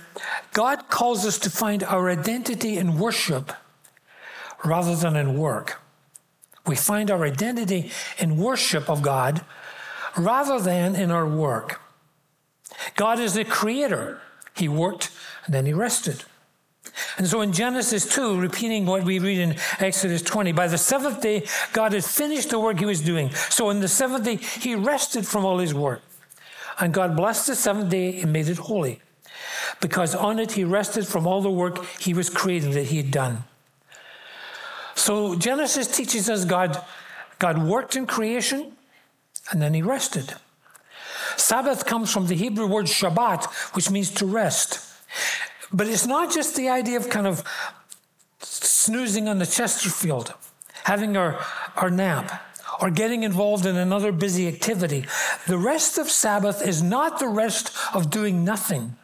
God 0.53 0.89
calls 0.89 1.27
us 1.27 1.39
to 1.39 1.51
find 1.51 1.83
our 1.83 2.09
identity 2.09 2.77
in 2.79 2.97
worship 2.97 3.53
rather 4.65 4.95
than 4.95 5.17
in 5.17 5.37
work. 5.37 5.81
We 6.65 6.77
find 6.77 7.11
our 7.11 7.25
identity 7.25 7.91
in 8.19 8.37
worship 8.37 8.89
of 8.89 9.03
God 9.03 9.45
rather 10.17 10.61
than 10.61 10.95
in 10.95 11.11
our 11.11 11.27
work. 11.27 11.81
God 12.97 13.21
is 13.21 13.35
the 13.35 13.45
creator 13.45 14.21
he 14.55 14.69
worked 14.69 15.11
and 15.45 15.55
then 15.55 15.67
he 15.67 15.73
rested. 15.73 16.25
And 17.19 17.27
so 17.27 17.43
in 17.43 17.53
Genesis 17.53 18.07
2, 18.07 18.41
repeating 18.41 18.87
what 18.87 19.05
we 19.05 19.19
read 19.19 19.39
in 19.39 19.57
Exodus 19.79 20.23
20, 20.23 20.53
by 20.53 20.67
the 20.67 20.79
seventh 20.79 21.21
day, 21.21 21.47
God 21.73 21.93
had 21.93 22.05
finished 22.05 22.51
the 22.51 22.59
work 22.59 22.79
he 22.79 22.87
was 22.87 23.03
doing. 23.03 23.31
So 23.51 23.71
in 23.71 23.81
the 23.81 23.89
seventh 23.89 24.25
day, 24.25 24.37
he 24.37 24.75
rested 24.75 25.27
from 25.27 25.45
all 25.45 25.59
his 25.59 25.75
work. 25.75 26.03
And 26.81 26.95
God 26.95 27.17
blessed 27.17 27.49
the 27.49 27.55
seventh 27.55 27.91
day 27.91 28.21
and 28.21 28.33
made 28.33 28.49
it 28.49 28.59
holy, 28.59 29.01
because 29.81 30.15
on 30.15 30.39
it 30.39 30.53
he 30.53 30.65
rested 30.65 31.07
from 31.07 31.27
all 31.27 31.41
the 31.41 31.51
work 31.51 31.85
he 31.99 32.15
was 32.15 32.31
creating 32.31 32.73
that 32.73 32.87
he 32.87 32.99
had 32.99 33.11
done. 33.11 33.45
So 34.95 35.37
Genesis 35.37 35.87
teaches 35.87 36.29
us 36.29 36.45
God, 36.45 36.83
God 37.39 37.63
worked 37.63 37.97
in 37.97 38.07
creation 38.07 38.73
and 39.51 39.61
then 39.61 39.75
he 39.75 39.83
rested. 39.83 40.35
Sabbath 41.37 41.85
comes 41.87 42.13
from 42.13 42.27
the 42.27 42.35
Hebrew 42.35 42.67
word 42.67 42.87
Shabbat, 42.87 43.47
which 43.75 43.91
means 43.91 44.11
to 44.13 44.27
rest. 44.27 44.81
But 45.73 45.87
it's 45.87 46.07
not 46.07 46.33
just 46.33 46.57
the 46.57 46.69
idea 46.69 46.97
of 46.97 47.11
kind 47.11 47.27
of 47.27 47.45
snoozing 48.41 49.29
on 49.29 49.39
the 49.39 49.47
Chesterfield, 49.47 50.35
having 50.85 51.17
our, 51.17 51.45
our 51.77 51.91
nap, 51.91 52.43
or 52.81 52.91
getting 52.91 53.23
involved 53.23 53.67
in 53.67 53.77
another 53.77 54.13
busy 54.13 54.49
activity. 54.49 55.05
the 55.47 55.59
rest 55.59 55.99
of 55.99 56.11
Sabbath 56.11 56.67
is 56.67 56.83
not 56.83 57.19
the 57.19 57.29
rest 57.29 57.77
of 57.95 58.11
doing 58.11 58.45
nothing. 58.45 58.97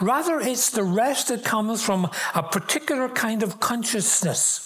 Rather, 0.00 0.38
it's 0.40 0.70
the 0.70 0.84
rest 0.84 1.28
that 1.28 1.44
comes 1.44 1.82
from 1.82 2.08
a 2.34 2.42
particular 2.42 3.08
kind 3.08 3.42
of 3.42 3.58
consciousness. 3.58 4.64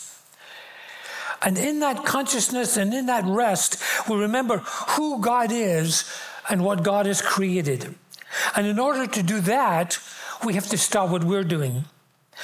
And 1.41 1.59
in 1.59 1.81
that 1.81 2.05
consciousness 2.05 2.76
and 2.76 2.93
in 2.95 3.07
that 3.07 3.25
rest, 3.25 3.83
we 4.09 4.17
remember 4.17 4.59
who 4.59 5.21
God 5.21 5.50
is 5.50 6.05
and 6.52 6.62
what 6.62 6.82
God 6.82 7.06
has 7.06 7.23
created. 7.23 7.94
And 8.54 8.66
in 8.66 8.78
order 8.78 9.06
to 9.06 9.23
do 9.23 9.40
that, 9.40 9.99
we 10.44 10.52
have 10.52 10.68
to 10.68 10.76
stop 10.76 11.09
what 11.09 11.25
we're 11.25 11.44
doing. 11.44 11.87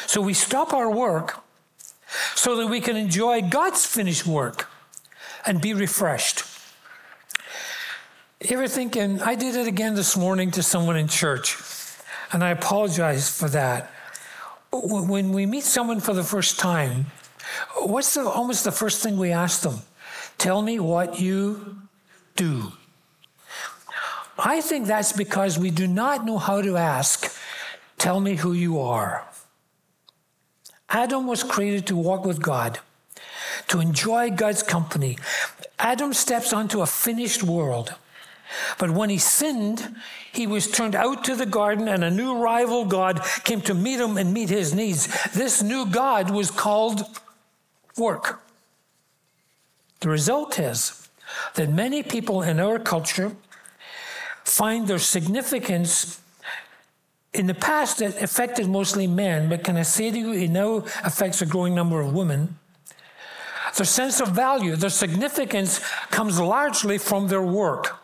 So 0.07 0.23
we 0.23 0.33
stop 0.33 0.73
our 0.73 0.91
work 0.91 1.45
so 2.35 2.57
that 2.57 2.69
we 2.69 2.81
can 2.81 2.97
enjoy 2.97 3.43
God's 3.43 3.85
finished 3.85 4.27
work 4.27 4.71
and 5.45 5.61
be 5.61 5.75
refreshed. 5.75 6.43
You 8.41 8.57
ever 8.57 8.67
think, 8.67 8.97
and 8.97 9.21
I 9.21 9.35
did 9.35 9.55
it 9.55 9.67
again 9.67 9.95
this 9.95 10.17
morning 10.17 10.53
to 10.53 10.63
someone 10.63 10.97
in 10.97 11.09
church, 11.09 11.59
and 12.33 12.43
I 12.43 12.51
apologize 12.51 13.29
for 13.29 13.51
that. 13.51 13.93
When 14.73 15.33
we 15.33 15.45
meet 15.45 15.65
someone 15.65 16.01
for 16.01 16.15
the 16.15 16.25
first 16.25 16.59
time, 16.59 17.07
what's 17.77 18.15
the, 18.15 18.23
almost 18.23 18.65
the 18.65 18.73
first 18.73 19.03
thing 19.03 19.19
we 19.19 19.33
ask 19.33 19.61
them? 19.61 19.81
Tell 20.39 20.63
me 20.63 20.79
what 20.79 21.21
you 21.21 21.83
do. 22.37 22.73
I 24.39 24.61
think 24.61 24.87
that's 24.87 25.13
because 25.13 25.59
we 25.59 25.71
do 25.71 25.87
not 25.87 26.25
know 26.25 26.39
how 26.39 26.63
to 26.63 26.77
ask, 26.77 27.37
Tell 27.99 28.21
me 28.21 28.37
who 28.37 28.53
you 28.53 28.79
are. 28.79 29.27
Adam 30.89 31.27
was 31.27 31.43
created 31.43 31.87
to 31.89 31.97
walk 31.97 32.25
with 32.25 32.41
God, 32.41 32.79
to 33.67 33.81
enjoy 33.81 34.31
God's 34.31 34.63
company. 34.63 35.19
Adam 35.79 36.15
steps 36.15 36.53
onto 36.53 36.81
a 36.81 36.87
finished 36.87 37.43
world. 37.43 37.95
But 38.79 38.93
when 38.93 39.11
he 39.11 39.19
sinned, 39.19 39.97
he 40.33 40.47
was 40.47 40.71
turned 40.71 40.95
out 40.95 41.25
to 41.25 41.35
the 41.35 41.45
garden, 41.45 41.89
and 41.89 42.03
a 42.03 42.11
new 42.11 42.39
rival 42.39 42.85
God 42.87 43.21
came 43.45 43.61
to 43.63 43.75
meet 43.75 44.01
him 44.01 44.17
and 44.17 44.33
meet 44.33 44.49
his 44.49 44.73
needs. 44.73 45.09
This 45.33 45.63
new 45.63 45.85
God 45.85 46.31
was 46.31 46.51
called 46.51 47.03
work. 47.99 48.41
The 50.01 50.09
result 50.09 50.59
is 50.59 51.09
that 51.55 51.69
many 51.69 52.03
people 52.03 52.43
in 52.43 52.61
our 52.61 52.79
culture 52.79 53.37
find 54.49 54.89
their 54.89 54.99
significance 54.99 56.21
in 57.35 57.47
the 57.47 57.55
past 57.55 58.01
it 58.01 58.21
affected 58.23 58.67
mostly 58.69 59.07
men, 59.07 59.49
but 59.49 59.63
can 59.63 59.77
I 59.77 59.83
say 59.83 60.11
to 60.11 60.19
you, 60.19 60.33
it 60.33 60.49
now 60.49 60.79
affects 61.05 61.43
a 61.43 61.47
growing 61.47 61.75
number 61.75 62.01
of 62.01 62.15
women. 62.15 62.59
Their 63.77 63.85
sense 63.85 64.21
of 64.21 64.29
value, 64.29 64.75
their 64.77 64.91
significance 64.91 65.79
comes 66.11 66.41
largely 66.41 66.97
from 66.99 67.29
their 67.29 67.43
work. 67.43 68.01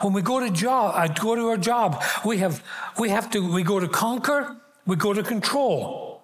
When 0.00 0.12
we 0.12 0.22
go 0.22 0.40
to 0.40 0.50
job, 0.50 0.94
I 0.96 1.06
go 1.08 1.36
to 1.36 1.48
our 1.48 1.56
job, 1.56 2.02
we 2.24 2.38
have 2.38 2.62
we 2.98 3.10
have 3.10 3.30
to 3.30 3.40
we 3.52 3.62
go 3.62 3.78
to 3.78 3.88
conquer, 3.88 4.56
we 4.86 4.96
go 4.96 5.12
to 5.12 5.22
control. 5.22 6.22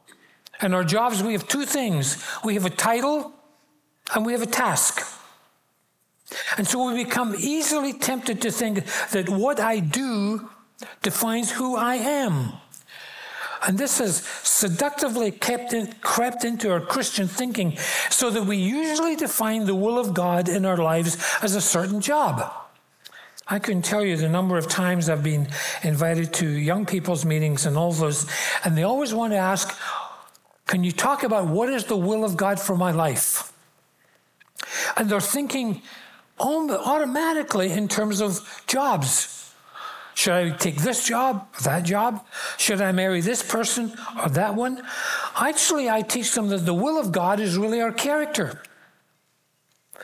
And 0.60 0.74
our 0.74 0.84
jobs, 0.84 1.22
we 1.22 1.32
have 1.32 1.46
two 1.46 1.64
things. 1.64 2.24
We 2.44 2.54
have 2.54 2.64
a 2.64 2.70
title 2.70 3.32
and 4.14 4.26
we 4.26 4.32
have 4.32 4.42
a 4.42 4.46
task. 4.46 5.11
And 6.56 6.66
so 6.66 6.90
we 6.90 7.04
become 7.04 7.34
easily 7.38 7.92
tempted 7.92 8.40
to 8.42 8.50
think 8.50 8.84
that 9.10 9.28
what 9.28 9.60
I 9.60 9.80
do 9.80 10.48
defines 11.02 11.50
who 11.50 11.76
I 11.76 11.96
am. 11.96 12.52
And 13.66 13.78
this 13.78 13.98
has 13.98 14.16
seductively 14.16 15.30
kept 15.30 15.72
in, 15.72 15.92
crept 16.00 16.44
into 16.44 16.72
our 16.72 16.80
Christian 16.80 17.28
thinking 17.28 17.76
so 18.10 18.28
that 18.30 18.42
we 18.42 18.56
usually 18.56 19.14
define 19.14 19.66
the 19.66 19.74
will 19.74 19.98
of 19.98 20.14
God 20.14 20.48
in 20.48 20.66
our 20.66 20.76
lives 20.76 21.16
as 21.42 21.54
a 21.54 21.60
certain 21.60 22.00
job. 22.00 22.52
I 23.46 23.58
couldn't 23.58 23.82
tell 23.82 24.04
you 24.04 24.16
the 24.16 24.28
number 24.28 24.56
of 24.56 24.68
times 24.68 25.08
I've 25.08 25.22
been 25.22 25.48
invited 25.82 26.32
to 26.34 26.48
young 26.48 26.86
people's 26.86 27.24
meetings 27.24 27.66
and 27.66 27.76
all 27.76 27.92
those, 27.92 28.26
and 28.64 28.76
they 28.76 28.82
always 28.82 29.14
want 29.14 29.32
to 29.32 29.36
ask, 29.36 29.76
Can 30.66 30.84
you 30.84 30.92
talk 30.92 31.22
about 31.22 31.46
what 31.46 31.68
is 31.68 31.84
the 31.84 31.96
will 31.96 32.24
of 32.24 32.36
God 32.36 32.58
for 32.58 32.76
my 32.76 32.92
life? 32.92 33.52
And 34.96 35.08
they're 35.08 35.20
thinking 35.20 35.82
automatically 36.38 37.72
in 37.72 37.88
terms 37.88 38.20
of 38.20 38.64
jobs. 38.66 39.38
Should 40.14 40.34
I 40.34 40.50
take 40.50 40.76
this 40.76 41.06
job 41.06 41.48
or 41.58 41.62
that 41.62 41.84
job? 41.84 42.24
Should 42.58 42.82
I 42.82 42.92
marry 42.92 43.20
this 43.22 43.42
person 43.42 43.92
or 44.22 44.28
that 44.30 44.54
one? 44.54 44.82
Actually, 45.36 45.88
I 45.88 46.02
teach 46.02 46.32
them 46.32 46.48
that 46.48 46.66
the 46.66 46.74
will 46.74 46.98
of 47.00 47.12
God 47.12 47.40
is 47.40 47.56
really 47.56 47.80
our 47.80 47.92
character 47.92 48.62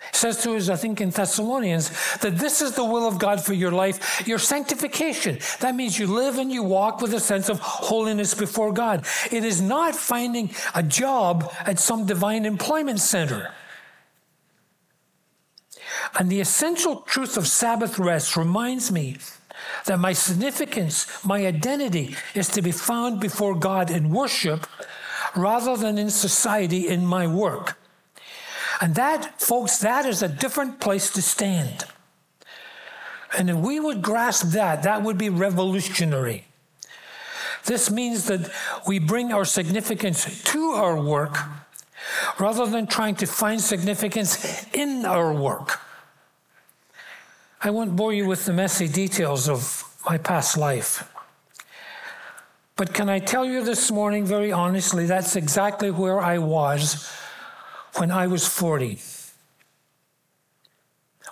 It 0.09 0.17
says 0.17 0.43
to 0.43 0.57
us, 0.57 0.69
I 0.69 0.77
think 0.77 1.01
in 1.01 1.11
Thessalonians, 1.11 1.91
that 2.19 2.39
this 2.39 2.63
is 2.63 2.75
the 2.75 2.85
will 2.85 3.07
of 3.07 3.19
God 3.19 3.45
for 3.45 3.53
your 3.53 3.73
life, 3.73 4.27
your 4.27 4.39
sanctification. 4.39 5.39
That 5.61 5.75
means 5.75 5.99
you 5.99 6.07
live 6.07 6.39
and 6.39 6.51
you 6.51 6.63
walk 6.63 7.01
with 7.03 7.13
a 7.15 7.21
sense 7.21 7.49
of 7.49 7.59
holiness 7.61 8.35
before 8.35 8.73
God. 8.73 9.05
It 9.31 9.45
is 9.45 9.61
not 9.61 9.95
finding 9.95 10.51
a 10.75 10.83
job 10.83 11.53
at 11.67 11.79
some 11.79 12.07
divine 12.07 12.47
employment 12.47 13.01
center. 13.01 13.53
And 16.19 16.31
the 16.31 16.41
essential 16.41 17.03
truth 17.03 17.37
of 17.37 17.47
Sabbath 17.47 17.99
rest 17.99 18.37
reminds 18.37 18.91
me 18.93 19.17
that 19.87 19.99
my 19.99 20.13
significance, 20.13 21.25
my 21.25 21.47
identity, 21.47 22.17
is 22.35 22.49
to 22.49 22.63
be 22.63 22.73
found 22.73 23.21
before 23.21 23.55
God 23.55 23.91
in 23.91 24.11
worship 24.11 24.67
rather 25.37 25.77
than 25.77 25.99
in 25.99 26.11
society 26.11 26.89
in 26.89 27.05
my 27.05 27.27
work. 27.27 27.79
And 28.81 28.95
that, 28.95 29.41
folks, 29.41 29.79
that 29.79 30.07
is 30.07 30.23
a 30.23 30.29
different 30.29 30.81
place 30.81 31.11
to 31.11 31.23
stand. 31.23 31.85
And 33.37 33.51
if 33.51 33.57
we 33.57 33.81
would 33.81 34.03
grasp 34.03 34.53
that, 34.53 34.85
that 34.85 35.03
would 35.03 35.19
be 35.19 35.29
revolutionary. 35.29 36.45
This 37.65 37.91
means 37.91 38.27
that 38.27 38.51
we 38.87 38.99
bring 38.99 39.33
our 39.33 39.45
significance 39.45 40.43
to 40.45 40.71
our 40.71 41.01
work 41.01 41.37
rather 42.39 42.67
than 42.67 42.87
trying 42.87 43.17
to 43.17 43.27
find 43.27 43.61
significance 43.61 44.65
in 44.73 45.05
our 45.05 45.33
work. 45.33 45.81
I 47.61 47.71
won't 47.71 47.97
bore 47.97 48.13
you 48.13 48.27
with 48.27 48.45
the 48.45 48.53
messy 48.53 48.87
details 48.87 49.49
of 49.49 49.85
my 50.09 50.17
past 50.17 50.57
life. 50.57 51.13
But 52.77 52.95
can 52.95 53.09
I 53.09 53.19
tell 53.19 53.45
you 53.45 53.65
this 53.65 53.91
morning, 53.91 54.25
very 54.25 54.53
honestly, 54.53 55.07
that's 55.07 55.35
exactly 55.35 55.91
where 55.91 56.21
I 56.21 56.39
was 56.39 57.11
when 57.97 58.13
I 58.13 58.29
was 58.29 58.47
40. 58.47 59.01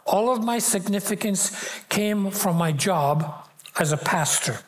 All 0.04 0.32
of 0.32 0.42
my 0.42 0.58
significance 0.58 1.80
came 1.88 2.32
from 2.32 2.56
my 2.56 2.72
job 2.72 3.48
as 3.78 3.92
a 3.92 3.96
pastor. 3.96 4.58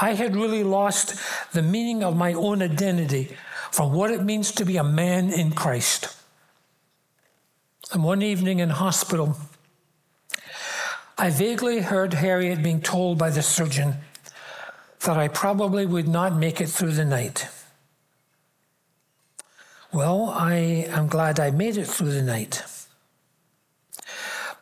I 0.00 0.14
had 0.14 0.34
really 0.34 0.64
lost 0.64 1.14
the 1.52 1.62
meaning 1.62 2.02
of 2.02 2.16
my 2.16 2.32
own 2.32 2.60
identity 2.60 3.36
from 3.70 3.92
what 3.92 4.10
it 4.10 4.24
means 4.24 4.50
to 4.52 4.64
be 4.64 4.76
a 4.76 4.84
man 4.84 5.32
in 5.32 5.52
Christ. 5.52 6.16
And 7.92 8.02
one 8.02 8.22
evening 8.22 8.58
in 8.58 8.70
hospital, 8.70 9.36
I 11.20 11.28
vaguely 11.28 11.80
heard 11.80 12.14
Harriet 12.14 12.62
being 12.62 12.80
told 12.80 13.18
by 13.18 13.28
the 13.28 13.42
surgeon 13.42 13.96
that 15.00 15.18
I 15.18 15.28
probably 15.28 15.84
would 15.84 16.08
not 16.08 16.34
make 16.34 16.62
it 16.62 16.70
through 16.70 16.92
the 16.92 17.04
night. 17.04 17.46
Well, 19.92 20.30
I 20.30 20.54
am 20.88 21.08
glad 21.08 21.38
I 21.38 21.50
made 21.50 21.76
it 21.76 21.86
through 21.86 22.12
the 22.12 22.22
night. 22.22 22.64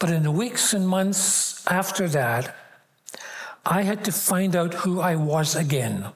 But 0.01 0.11
in 0.11 0.25
the 0.25 0.33
weeks 0.33 0.75
and 0.75 0.89
months 0.89 1.65
after 1.69 2.09
that, 2.09 2.57
I 3.65 3.83
had 3.83 4.05
to 4.07 4.11
find 4.11 4.57
out 4.57 4.75
who 4.83 5.01
I 5.01 5.15
was 5.15 5.55
again 5.55 6.09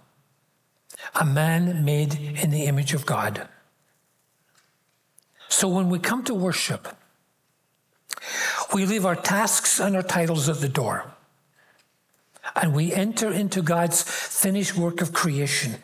a 1.15 1.25
man 1.25 1.85
made 1.85 2.15
in 2.15 2.51
the 2.51 2.65
image 2.65 2.95
of 2.95 3.07
God. 3.07 3.47
So 5.49 5.69
when 5.69 5.89
we 5.89 6.01
come 6.01 6.25
to 6.25 6.35
worship, 6.35 6.89
we 8.75 8.87
leave 8.87 9.07
our 9.07 9.17
tasks 9.17 9.81
and 9.81 9.97
our 9.97 10.03
titles 10.03 10.49
at 10.49 10.61
the 10.61 10.69
door, 10.69 11.05
and 12.57 12.75
we 12.75 12.93
enter 12.93 13.33
into 13.33 13.63
God's 13.63 14.03
finished 14.03 14.77
work 14.77 15.01
of 15.01 15.13
creation 15.13 15.77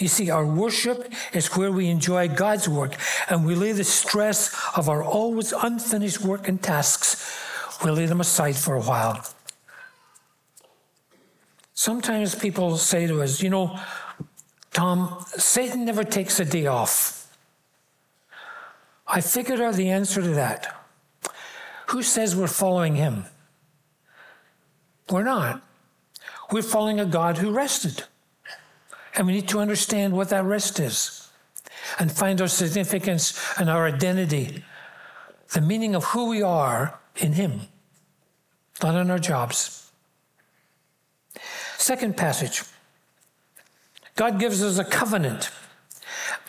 you 0.00 0.08
see, 0.08 0.30
our 0.30 0.46
worship 0.46 1.12
is 1.34 1.54
where 1.56 1.70
we 1.70 1.88
enjoy 1.88 2.28
God's 2.28 2.68
work 2.68 2.96
and 3.28 3.44
we 3.44 3.54
lay 3.54 3.72
the 3.72 3.84
stress 3.84 4.56
of 4.74 4.88
our 4.88 5.04
always 5.04 5.52
unfinished 5.52 6.22
work 6.22 6.48
and 6.48 6.60
tasks, 6.60 7.38
we 7.84 7.90
lay 7.90 8.06
them 8.06 8.20
aside 8.20 8.56
for 8.56 8.76
a 8.76 8.80
while. 8.80 9.22
Sometimes 11.74 12.34
people 12.34 12.78
say 12.78 13.06
to 13.06 13.22
us, 13.22 13.42
you 13.42 13.50
know, 13.50 13.78
Tom, 14.72 15.22
Satan 15.26 15.84
never 15.84 16.04
takes 16.04 16.40
a 16.40 16.44
day 16.46 16.66
off. 16.66 17.36
I 19.06 19.20
figured 19.20 19.60
out 19.60 19.74
the 19.74 19.90
answer 19.90 20.22
to 20.22 20.28
that. 20.30 20.79
Who 21.90 22.02
says 22.04 22.36
we're 22.36 22.46
following 22.46 22.94
him? 22.94 23.24
We're 25.10 25.24
not. 25.24 25.60
We're 26.52 26.62
following 26.62 27.00
a 27.00 27.04
God 27.04 27.38
who 27.38 27.50
rested. 27.50 28.04
And 29.16 29.26
we 29.26 29.32
need 29.32 29.48
to 29.48 29.58
understand 29.58 30.12
what 30.12 30.28
that 30.28 30.44
rest 30.44 30.78
is 30.78 31.28
and 31.98 32.12
find 32.12 32.40
our 32.40 32.46
significance 32.46 33.36
and 33.58 33.68
our 33.68 33.86
identity, 33.86 34.62
the 35.52 35.60
meaning 35.60 35.96
of 35.96 36.04
who 36.04 36.28
we 36.28 36.42
are 36.42 37.00
in 37.16 37.32
Him, 37.32 37.62
not 38.82 38.94
in 38.94 39.10
our 39.10 39.18
jobs. 39.18 39.90
Second 41.76 42.16
passage 42.16 42.62
God 44.14 44.38
gives 44.38 44.62
us 44.62 44.78
a 44.78 44.84
covenant, 44.84 45.50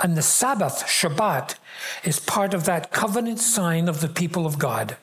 and 0.03 0.15
the 0.15 0.21
Sabbath, 0.21 0.83
Shabbat, 0.85 1.55
is 2.03 2.19
part 2.19 2.53
of 2.53 2.65
that 2.65 2.91
covenant 2.91 3.39
sign 3.39 3.89
of 3.89 4.01
the 4.01 4.09
people 4.09 4.45
of 4.45 4.59
God. 4.59 4.97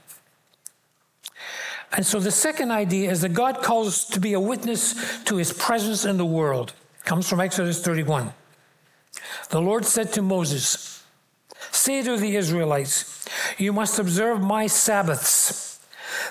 And 1.92 2.04
so 2.04 2.21
the 2.21 2.30
second 2.30 2.71
idea 2.71 3.11
is 3.11 3.23
that 3.23 3.33
God 3.33 3.62
calls 3.62 3.88
us 3.88 4.04
to 4.07 4.21
be 4.21 4.35
a 4.35 4.40
witness 4.40 5.23
to 5.25 5.37
his 5.37 5.52
presence 5.52 6.04
in 6.04 6.18
the 6.18 6.26
world. 6.26 6.75
It 6.99 7.04
comes 7.04 7.28
from 7.28 7.40
Exodus 7.40 7.83
31. 7.83 8.33
The 9.50 9.61
Lord 9.61 9.85
said 9.85 10.12
to 10.12 10.23
Moses, 10.23 11.02
Say 11.71 12.02
to 12.02 12.16
the 12.16 12.37
Israelites, 12.37 13.26
You 13.57 13.73
must 13.73 13.99
observe 13.99 14.40
my 14.42 14.66
Sabbaths. 14.66 15.80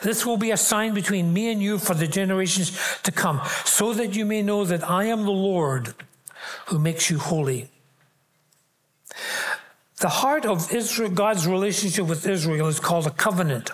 This 0.03 0.25
will 0.25 0.37
be 0.37 0.51
a 0.51 0.57
sign 0.57 0.93
between 0.93 1.33
me 1.33 1.51
and 1.51 1.61
you 1.61 1.79
for 1.79 1.93
the 1.93 2.07
generations 2.07 2.77
to 3.03 3.11
come, 3.11 3.41
so 3.65 3.93
that 3.93 4.15
you 4.15 4.25
may 4.25 4.41
know 4.41 4.63
that 4.65 4.87
I 4.87 5.05
am 5.05 5.23
the 5.23 5.31
Lord 5.31 5.95
who 6.67 6.77
makes 6.79 7.09
you 7.09 7.17
holy. 7.17 7.69
The 9.99 10.09
heart 10.09 10.45
of 10.45 10.71
Israel, 10.71 11.09
God's 11.09 11.47
relationship 11.47 12.05
with 12.05 12.27
Israel 12.27 12.67
is 12.67 12.79
called 12.79 13.07
a 13.07 13.11
covenant. 13.11 13.71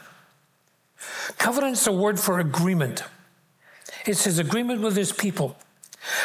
Covenant 1.38 1.74
is 1.74 1.88
a 1.88 1.92
word 1.92 2.20
for 2.20 2.40
agreement. 2.40 3.04
It's 4.06 4.26
his 4.26 4.40
agreement 4.40 4.82
with 4.82 4.96
his 4.96 5.12
people. 5.12 5.58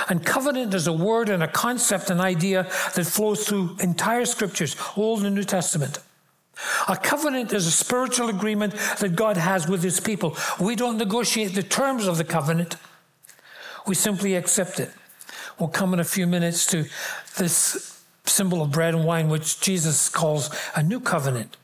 And 0.09 0.25
covenant 0.25 0.75
is 0.75 0.87
a 0.87 0.93
word 0.93 1.29
and 1.29 1.43
a 1.43 1.49
concept, 1.49 2.11
an 2.11 2.21
idea 2.21 2.65
that 2.95 3.07
flows 3.07 3.47
through 3.47 3.77
entire 3.81 4.25
scriptures, 4.25 4.77
Old 4.97 5.25
and 5.25 5.35
New 5.35 5.45
Testament. 5.45 6.01
A 6.89 6.97
covenant 6.97 7.53
is 7.53 7.67
a 7.67 7.71
spiritual 7.71 8.29
agreement 8.29 8.75
that 8.99 9.15
God 9.15 9.37
has 9.37 9.69
with 9.69 9.83
his 9.83 10.01
people. 10.01 10.37
We 10.59 10.75
don't 10.75 10.99
negotiate 10.99 11.55
the 11.55 11.63
terms 11.63 12.07
of 12.07 12.19
the 12.19 12.25
covenant, 12.25 12.77
we 13.87 13.95
simply 13.95 14.35
accept 14.35 14.81
it. 14.81 14.91
We'll 15.59 15.71
come 15.71 15.95
in 15.95 16.01
a 16.01 16.05
few 16.05 16.27
minutes 16.27 16.67
to 16.67 16.85
this 17.39 18.03
symbol 18.27 18.61
of 18.61 18.71
bread 18.71 18.95
and 18.95 19.05
wine, 19.05 19.29
which 19.29 19.61
Jesus 19.61 20.09
calls 20.09 20.51
a 20.77 20.83
new 20.83 21.01
covenant. 21.01 21.57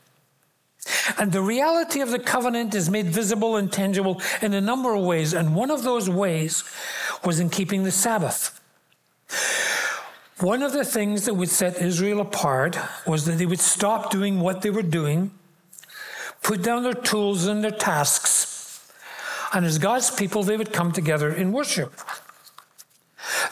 And 1.17 1.31
the 1.31 1.41
reality 1.41 2.01
of 2.01 2.11
the 2.11 2.19
covenant 2.19 2.75
is 2.75 2.89
made 2.89 3.07
visible 3.07 3.57
and 3.57 3.71
tangible 3.71 4.21
in 4.41 4.53
a 4.53 4.61
number 4.61 4.93
of 4.93 5.03
ways. 5.03 5.33
And 5.33 5.55
one 5.55 5.71
of 5.71 5.83
those 5.83 6.09
ways 6.09 6.63
was 7.23 7.39
in 7.39 7.49
keeping 7.49 7.83
the 7.83 7.91
Sabbath. 7.91 8.59
One 10.39 10.61
of 10.61 10.73
the 10.73 10.83
things 10.83 11.25
that 11.25 11.33
would 11.33 11.49
set 11.49 11.81
Israel 11.81 12.21
apart 12.21 12.77
was 13.07 13.25
that 13.25 13.33
they 13.33 13.45
would 13.45 13.59
stop 13.59 14.11
doing 14.11 14.41
what 14.41 14.61
they 14.61 14.69
were 14.69 14.83
doing, 14.83 15.31
put 16.43 16.61
down 16.61 16.83
their 16.83 16.93
tools 16.93 17.45
and 17.45 17.63
their 17.63 17.71
tasks, 17.71 18.45
and 19.53 19.65
as 19.65 19.77
God's 19.77 20.11
people, 20.11 20.43
they 20.43 20.57
would 20.57 20.73
come 20.73 20.91
together 20.91 21.33
in 21.33 21.53
worship. 21.53 21.93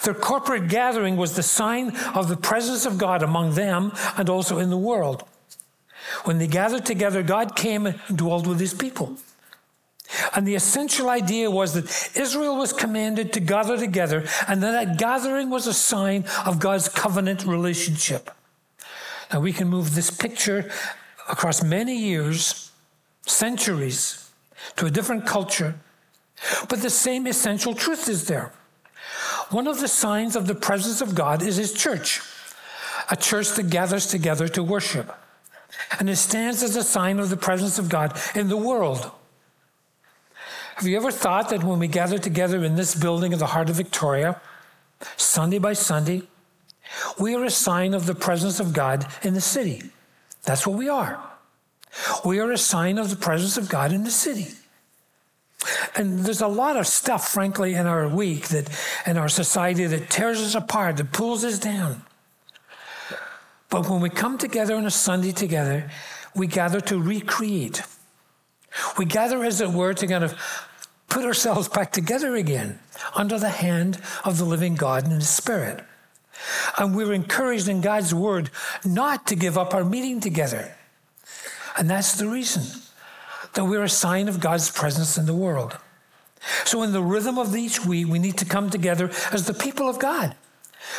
Their 0.04 0.13
corporate 0.13 0.68
gathering 0.68 1.16
was 1.16 1.38
the 1.38 1.44
sign 1.44 1.96
of 2.13 2.28
the 2.28 2.36
presence 2.36 2.86
of 2.86 2.98
God 2.98 3.24
among 3.24 3.54
them 3.54 3.94
and 4.18 4.30
also 4.30 4.60
in 4.60 4.70
the 4.70 4.78
world. 4.78 5.24
When 6.24 6.38
they 6.38 6.48
gathered 6.48 6.86
together, 6.86 7.24
God 7.24 7.55
came 7.55 7.86
and 7.86 8.00
dwelled 8.15 8.48
with 8.48 8.60
his 8.60 8.74
people. 8.74 9.17
And 10.36 10.48
the 10.48 10.55
essential 10.55 11.10
idea 11.10 11.50
was 11.50 11.74
that 11.74 12.17
Israel 12.17 12.55
was 12.58 12.72
commanded 12.72 13.34
to 13.34 13.39
gather 13.39 13.77
together, 13.77 14.25
and 14.48 14.62
that, 14.62 14.72
that 14.72 14.98
gathering 14.98 15.50
was 15.50 15.65
a 15.65 15.74
sign 15.74 16.25
of 16.46 16.60
God's 16.60 16.89
covenant 16.89 17.46
relationship. 17.46 18.29
Now 19.32 19.39
we 19.39 19.53
can 19.53 19.67
move 19.67 19.96
this 19.96 20.12
picture 20.12 20.70
across 21.29 21.63
many 21.63 21.96
years, 21.96 22.72
centuries, 23.25 24.29
to 24.75 24.86
a 24.86 24.91
different 24.91 25.25
culture, 25.25 25.75
but 26.70 26.82
the 26.82 26.89
same 26.89 27.25
essential 27.25 27.74
truth 27.74 28.08
is 28.08 28.27
there. 28.27 28.51
One 29.50 29.67
of 29.67 29.79
the 29.79 29.88
signs 29.88 30.36
of 30.36 30.47
the 30.47 30.56
presence 30.56 31.02
of 31.02 31.15
God 31.15 31.41
is 31.41 31.56
his 31.56 31.73
church, 31.73 32.21
a 33.10 33.15
church 33.15 33.52
that 33.52 33.69
gathers 33.69 34.08
together 34.08 34.47
to 34.49 34.63
worship 34.63 35.15
and 36.00 36.10
it 36.10 36.15
stands 36.15 36.63
as 36.63 36.76
a 36.76 36.84
sign 36.84 37.19
of 37.19 37.30
the 37.30 37.38
presence 37.38 37.80
of 37.80 37.89
God 37.89 38.19
in 38.36 38.50
the 38.50 38.58
world. 38.58 39.12
Have 40.76 40.88
you 40.88 40.98
ever 40.98 41.12
thought 41.12 41.50
that 41.50 41.63
when 41.63 41.80
we 41.80 41.88
gather 41.88 42.17
together 42.17 42.63
in 42.63 42.76
this 42.76 42.96
building 42.96 43.32
in 43.32 43.39
the 43.39 43.48
heart 43.48 43.69
of 43.69 43.76
Victoria, 43.76 44.41
Sunday 45.17 45.60
by 45.60 45.74
Sunday, 45.74 46.24
we 47.19 47.36
are 47.36 47.43
a 47.43 47.52
sign 47.52 47.93
of 47.93 48.06
the 48.06 48.15
presence 48.15 48.60
of 48.60 48.74
God 48.74 49.06
in 49.22 49.34
the 49.34 49.41
city? 49.41 49.84
That's 50.43 50.65
what 50.65 50.78
we 50.78 50.89
are. 50.89 51.19
We 52.26 52.39
are 52.39 52.52
a 52.52 52.58
sign 52.58 52.98
of 52.98 53.10
the 53.10 53.15
presence 53.15 53.58
of 53.58 53.69
God 53.69 53.91
in 53.91 54.04
the 54.04 54.12
city. 54.12 54.48
And 55.96 56.19
there's 56.19 56.41
a 56.41 56.48
lot 56.48 56.76
of 56.76 56.88
stuff, 56.88 57.30
frankly, 57.30 57.76
in 57.76 57.86
our 57.86 58.08
week 58.08 58.48
that 58.50 58.69
in 59.06 59.17
our 59.17 59.30
society 59.30 59.86
that 59.86 60.10
tears 60.10 60.41
us 60.41 60.56
apart, 60.56 60.98
that 60.98 61.12
pulls 61.12 61.43
us 61.46 61.60
down. 61.60 62.02
But 63.74 63.90
when 63.90 64.02
we 64.02 64.12
come 64.12 64.38
together 64.38 64.76
on 64.76 64.86
a 64.86 64.92
Sunday 64.92 65.32
together, 65.32 65.90
we 66.36 66.46
gather 66.46 66.80
to 66.82 67.02
recreate. 67.02 67.82
We 69.00 69.06
gather, 69.06 69.44
as 69.44 69.62
it 69.62 69.72
were, 69.72 69.96
to 69.96 70.06
kind 70.06 70.24
of 70.24 70.40
put 71.10 71.26
ourselves 71.26 71.70
back 71.70 71.92
together 71.92 72.36
again 72.36 72.78
under 73.16 73.40
the 73.40 73.50
hand 73.50 74.00
of 74.24 74.38
the 74.38 74.46
living 74.46 74.76
God 74.76 75.06
and 75.06 75.14
His 75.14 75.28
Spirit. 75.28 75.84
And 76.78 76.96
we're 76.96 77.14
encouraged 77.14 77.68
in 77.68 77.82
God's 77.82 78.14
Word 78.14 78.52
not 78.86 79.26
to 79.26 79.36
give 79.36 79.58
up 79.58 79.74
our 79.74 79.84
meeting 79.84 80.20
together. 80.20 80.76
And 81.76 81.90
that's 81.90 82.14
the 82.14 82.28
reason 82.28 82.80
that 83.56 83.66
we're 83.66 83.82
a 83.82 83.90
sign 83.90 84.28
of 84.28 84.40
God's 84.40 84.70
presence 84.70 85.18
in 85.18 85.26
the 85.26 85.34
world. 85.34 85.80
So, 86.64 86.84
in 86.84 86.92
the 86.92 87.02
rhythm 87.02 87.40
of 87.40 87.56
each 87.56 87.84
week, 87.84 88.08
we 88.08 88.20
need 88.20 88.38
to 88.38 88.46
come 88.46 88.70
together 88.70 89.10
as 89.32 89.48
the 89.48 89.54
people 89.56 89.90
of 89.90 89.98
God. 89.98 90.36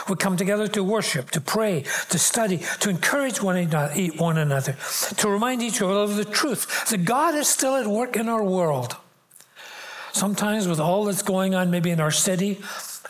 We 0.08 0.16
come 0.16 0.36
together 0.36 0.68
to 0.68 0.82
worship, 0.82 1.30
to 1.30 1.40
pray, 1.40 1.84
to 2.10 2.18
study, 2.18 2.58
to 2.80 2.90
encourage 2.90 3.42
one 3.42 3.56
another, 3.56 4.76
to 5.16 5.28
remind 5.28 5.62
each 5.62 5.80
other 5.80 5.94
of 5.94 6.16
the 6.16 6.24
truth 6.24 6.90
that 6.90 7.04
God 7.04 7.34
is 7.34 7.48
still 7.48 7.76
at 7.76 7.86
work 7.86 8.16
in 8.16 8.28
our 8.28 8.44
world. 8.44 8.96
Sometimes, 10.12 10.68
with 10.68 10.80
all 10.80 11.04
that's 11.04 11.22
going 11.22 11.54
on, 11.54 11.70
maybe 11.70 11.90
in 11.90 12.00
our 12.00 12.10
city 12.10 12.60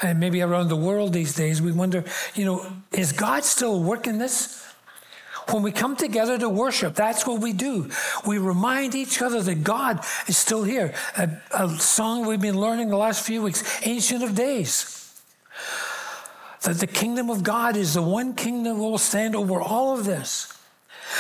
and 0.03 0.19
maybe 0.19 0.41
around 0.41 0.69
the 0.69 0.77
world 0.77 1.13
these 1.13 1.35
days, 1.35 1.61
we 1.61 1.73
wonder, 1.73 2.05
you 2.35 2.45
know, 2.45 2.67
is 2.93 3.13
God 3.13 3.45
still 3.45 3.83
working 3.83 4.19
this? 4.19 4.63
When 5.51 5.63
we 5.63 5.73
come 5.73 5.95
together 5.95 6.39
to 6.39 6.49
worship, 6.49 6.95
that's 6.95 7.27
what 7.27 7.41
we 7.43 7.53
do. 7.53 7.91
We 8.27 8.39
remind 8.39 8.95
each 8.95 9.21
other 9.21 9.43
that 9.43 9.63
God 9.63 10.03
is 10.27 10.39
still 10.39 10.63
here. 10.63 10.95
A, 11.19 11.29
a 11.51 11.69
song 11.79 12.25
we've 12.27 12.41
been 12.41 12.59
learning 12.59 12.89
the 12.89 12.97
last 12.97 13.27
few 13.27 13.43
weeks, 13.43 13.63
Ancient 13.87 14.23
of 14.23 14.35
Days 14.35 15.04
that 16.65 16.79
the 16.79 16.87
kingdom 16.87 17.31
of 17.31 17.43
God 17.43 17.77
is 17.77 17.95
the 17.95 18.03
one 18.03 18.35
kingdom 18.35 18.79
that 18.79 18.83
will 18.83 18.99
stand 18.99 19.35
over 19.35 19.61
all 19.61 19.99
of 19.99 20.05
this. 20.05 20.53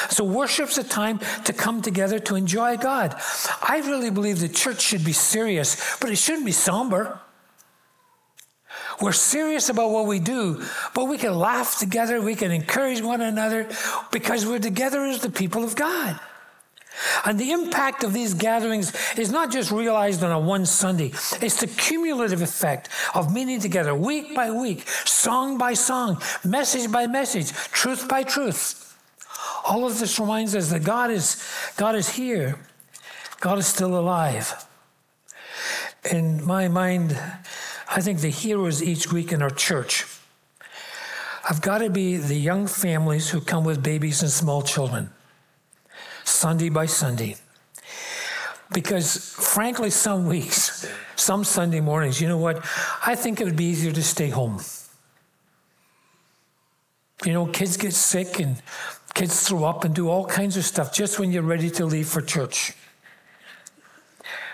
So, 0.08 0.24
worship's 0.24 0.78
a 0.78 0.84
time 0.84 1.20
to 1.44 1.52
come 1.52 1.82
together 1.82 2.18
to 2.18 2.34
enjoy 2.34 2.76
God. 2.76 3.14
I 3.62 3.82
really 3.84 4.10
believe 4.10 4.40
the 4.40 4.48
church 4.48 4.80
should 4.80 5.04
be 5.04 5.12
serious, 5.12 5.96
but 6.00 6.10
it 6.10 6.16
shouldn't 6.16 6.46
be 6.46 6.52
somber. 6.52 7.20
We're 9.00 9.12
serious 9.12 9.68
about 9.68 9.90
what 9.90 10.06
we 10.06 10.20
do, 10.20 10.64
but 10.94 11.06
we 11.06 11.18
can 11.18 11.34
laugh 11.34 11.78
together, 11.78 12.20
we 12.20 12.34
can 12.34 12.50
encourage 12.50 13.02
one 13.02 13.20
another 13.20 13.68
because 14.12 14.46
we're 14.46 14.58
together 14.58 15.04
as 15.04 15.20
the 15.20 15.30
people 15.30 15.64
of 15.64 15.74
God. 15.74 16.18
And 17.24 17.38
the 17.38 17.50
impact 17.50 18.04
of 18.04 18.12
these 18.12 18.34
gatherings 18.34 18.92
is 19.16 19.30
not 19.30 19.50
just 19.50 19.70
realized 19.70 20.22
on 20.22 20.30
a 20.30 20.38
one 20.38 20.66
Sunday, 20.66 21.08
it's 21.40 21.60
the 21.60 21.66
cumulative 21.66 22.42
effect 22.42 22.88
of 23.14 23.32
meeting 23.32 23.60
together 23.60 23.94
week 23.94 24.34
by 24.34 24.50
week, 24.50 24.88
song 24.88 25.58
by 25.58 25.74
song, 25.74 26.20
message 26.44 26.90
by 26.90 27.06
message, 27.06 27.52
truth 27.52 28.08
by 28.08 28.22
truth. 28.22 28.96
All 29.64 29.86
of 29.86 29.98
this 29.98 30.18
reminds 30.18 30.54
us 30.54 30.70
that 30.70 30.84
God 30.84 31.10
is, 31.10 31.42
God 31.76 31.94
is 31.94 32.10
here, 32.10 32.58
God 33.40 33.58
is 33.58 33.66
still 33.66 33.98
alive. 33.98 34.66
In 36.10 36.44
my 36.44 36.68
mind, 36.68 37.18
I 37.88 38.00
think 38.00 38.20
the 38.20 38.28
heroes 38.28 38.82
each 38.82 39.12
week 39.12 39.32
in 39.32 39.42
our 39.42 39.50
church 39.50 40.06
have 41.44 41.60
got 41.60 41.78
to 41.78 41.90
be 41.90 42.16
the 42.16 42.36
young 42.36 42.66
families 42.66 43.30
who 43.30 43.40
come 43.40 43.64
with 43.64 43.82
babies 43.82 44.22
and 44.22 44.30
small 44.30 44.62
children. 44.62 45.10
Sunday 46.44 46.68
by 46.68 46.84
Sunday. 46.84 47.36
Because 48.70 49.16
frankly, 49.16 49.88
some 49.88 50.26
weeks, 50.26 50.86
some 51.16 51.42
Sunday 51.42 51.80
mornings, 51.80 52.20
you 52.20 52.28
know 52.28 52.36
what? 52.36 52.62
I 53.06 53.14
think 53.14 53.40
it 53.40 53.44
would 53.44 53.56
be 53.56 53.64
easier 53.64 53.92
to 53.92 54.02
stay 54.02 54.28
home. 54.28 54.60
You 57.24 57.32
know, 57.32 57.46
kids 57.46 57.78
get 57.78 57.94
sick 57.94 58.40
and 58.40 58.60
kids 59.14 59.48
throw 59.48 59.64
up 59.64 59.86
and 59.86 59.94
do 59.94 60.10
all 60.10 60.26
kinds 60.26 60.58
of 60.58 60.66
stuff 60.66 60.92
just 60.92 61.18
when 61.18 61.32
you're 61.32 61.50
ready 61.54 61.70
to 61.70 61.86
leave 61.86 62.08
for 62.08 62.20
church. 62.20 62.74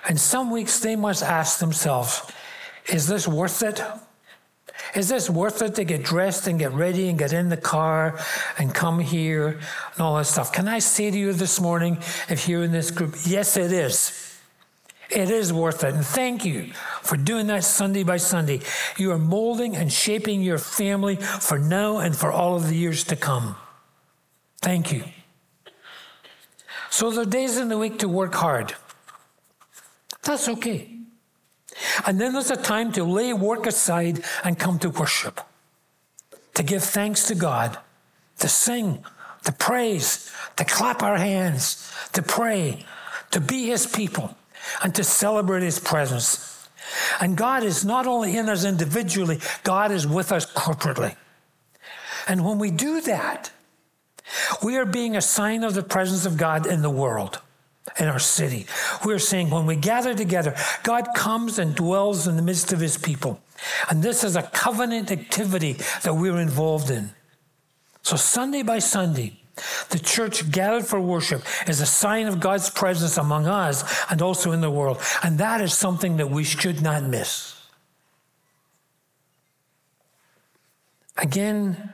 And 0.08 0.20
some 0.20 0.52
weeks 0.52 0.78
they 0.78 0.94
must 0.94 1.24
ask 1.24 1.58
themselves, 1.58 2.22
is 2.86 3.08
this 3.08 3.26
worth 3.26 3.64
it? 3.64 3.82
Is 4.94 5.08
this 5.08 5.30
worth 5.30 5.62
it 5.62 5.76
to 5.76 5.84
get 5.84 6.02
dressed 6.02 6.46
and 6.46 6.58
get 6.58 6.72
ready 6.72 7.08
and 7.08 7.18
get 7.18 7.32
in 7.32 7.48
the 7.48 7.56
car 7.56 8.18
and 8.58 8.74
come 8.74 8.98
here 8.98 9.60
and 9.92 10.00
all 10.00 10.16
that 10.16 10.26
stuff? 10.26 10.52
Can 10.52 10.68
I 10.68 10.80
say 10.80 11.10
to 11.10 11.18
you 11.18 11.32
this 11.32 11.60
morning, 11.60 11.98
if 12.28 12.48
you're 12.48 12.64
in 12.64 12.72
this 12.72 12.90
group, 12.90 13.14
yes, 13.24 13.56
it 13.56 13.72
is. 13.72 14.16
It 15.10 15.30
is 15.30 15.52
worth 15.52 15.82
it. 15.82 15.94
And 15.94 16.04
thank 16.04 16.44
you 16.44 16.72
for 17.02 17.16
doing 17.16 17.48
that 17.48 17.64
Sunday 17.64 18.04
by 18.04 18.16
Sunday. 18.16 18.60
You 18.96 19.10
are 19.12 19.18
molding 19.18 19.76
and 19.76 19.92
shaping 19.92 20.42
your 20.42 20.58
family 20.58 21.16
for 21.16 21.58
now 21.58 21.98
and 21.98 22.16
for 22.16 22.30
all 22.30 22.56
of 22.56 22.68
the 22.68 22.76
years 22.76 23.04
to 23.04 23.16
come. 23.16 23.56
Thank 24.62 24.92
you. 24.92 25.04
So 26.90 27.10
there 27.10 27.22
are 27.22 27.26
days 27.26 27.56
in 27.56 27.68
the 27.68 27.78
week 27.78 28.00
to 28.00 28.08
work 28.08 28.34
hard. 28.34 28.74
That's 30.22 30.48
okay. 30.48 30.89
And 32.06 32.20
then 32.20 32.32
there's 32.32 32.50
a 32.50 32.56
time 32.56 32.92
to 32.92 33.04
lay 33.04 33.32
work 33.32 33.66
aside 33.66 34.22
and 34.44 34.58
come 34.58 34.78
to 34.80 34.90
worship, 34.90 35.40
to 36.54 36.62
give 36.62 36.82
thanks 36.82 37.26
to 37.28 37.34
God, 37.34 37.78
to 38.38 38.48
sing, 38.48 39.04
to 39.44 39.52
praise, 39.52 40.32
to 40.56 40.64
clap 40.64 41.02
our 41.02 41.16
hands, 41.16 41.92
to 42.12 42.22
pray, 42.22 42.84
to 43.30 43.40
be 43.40 43.66
His 43.66 43.86
people, 43.86 44.36
and 44.82 44.94
to 44.94 45.04
celebrate 45.04 45.62
His 45.62 45.78
presence. 45.78 46.68
And 47.20 47.36
God 47.36 47.62
is 47.62 47.84
not 47.84 48.06
only 48.06 48.36
in 48.36 48.48
us 48.48 48.64
individually, 48.64 49.40
God 49.62 49.90
is 49.90 50.06
with 50.06 50.32
us 50.32 50.50
corporately. 50.52 51.16
And 52.26 52.44
when 52.44 52.58
we 52.58 52.70
do 52.70 53.00
that, 53.02 53.50
we 54.62 54.76
are 54.76 54.84
being 54.84 55.16
a 55.16 55.22
sign 55.22 55.64
of 55.64 55.74
the 55.74 55.82
presence 55.82 56.26
of 56.26 56.36
God 56.36 56.66
in 56.66 56.82
the 56.82 56.90
world 56.90 57.40
in 57.98 58.08
our 58.08 58.18
city. 58.18 58.66
We're 59.04 59.18
saying 59.18 59.50
when 59.50 59.66
we 59.66 59.76
gather 59.76 60.14
together, 60.14 60.54
God 60.82 61.08
comes 61.14 61.58
and 61.58 61.74
dwells 61.74 62.26
in 62.26 62.36
the 62.36 62.42
midst 62.42 62.72
of 62.72 62.80
his 62.80 62.96
people. 62.96 63.40
And 63.88 64.02
this 64.02 64.24
is 64.24 64.36
a 64.36 64.42
covenant 64.42 65.10
activity 65.10 65.74
that 66.02 66.14
we're 66.14 66.38
involved 66.38 66.90
in. 66.90 67.10
So, 68.02 68.16
Sunday 68.16 68.62
by 68.62 68.78
Sunday, 68.78 69.40
the 69.90 69.98
church 69.98 70.50
gathered 70.50 70.86
for 70.86 71.00
worship 71.00 71.42
is 71.68 71.80
a 71.80 71.86
sign 71.86 72.26
of 72.26 72.40
God's 72.40 72.70
presence 72.70 73.18
among 73.18 73.46
us 73.46 73.84
and 74.10 74.22
also 74.22 74.52
in 74.52 74.60
the 74.60 74.70
world. 74.70 75.00
And 75.22 75.38
that 75.38 75.60
is 75.60 75.74
something 75.74 76.16
that 76.16 76.30
we 76.30 76.44
should 76.44 76.80
not 76.80 77.04
miss. 77.04 77.56
Again, 81.16 81.92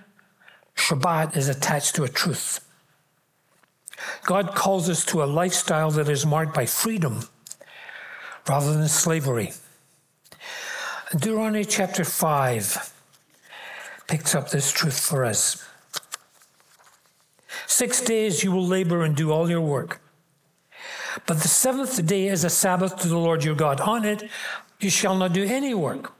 Shabbat 0.77 1.37
is 1.37 1.49
attached 1.49 1.97
to 1.97 2.05
a 2.05 2.09
truth. 2.09 2.65
God 4.25 4.55
calls 4.55 4.88
us 4.88 5.05
to 5.07 5.23
a 5.23 5.27
lifestyle 5.27 5.90
that 5.92 6.09
is 6.09 6.27
marked 6.27 6.55
by 6.55 6.66
freedom 6.66 7.29
rather 8.49 8.73
than 8.73 8.88
slavery. 8.88 9.53
Deuteronomy 11.12 11.64
chapter 11.64 12.05
5 12.05 12.92
picks 14.09 14.35
up 14.35 14.51
this 14.51 14.73
truth 14.73 14.99
for 14.99 15.25
us. 15.25 15.64
Six 17.66 18.01
days 18.01 18.42
you 18.42 18.53
will 18.53 18.66
labor 18.66 19.03
and 19.03 19.14
do 19.14 19.31
all 19.31 19.51
your 19.51 19.61
work. 19.61 20.01
But 21.27 21.40
the 21.40 21.49
seventh 21.49 22.05
day 22.07 22.29
is 22.29 22.45
a 22.45 22.51
Sabbath 22.51 22.97
to 22.99 23.09
the 23.09 23.19
Lord 23.19 23.45
your 23.45 23.55
God. 23.55 23.81
On 23.81 24.05
it 24.05 24.29
you 24.81 24.90
shall 24.90 25.16
not 25.16 25.33
do 25.33 25.45
any 25.45 25.75
work 25.75 26.15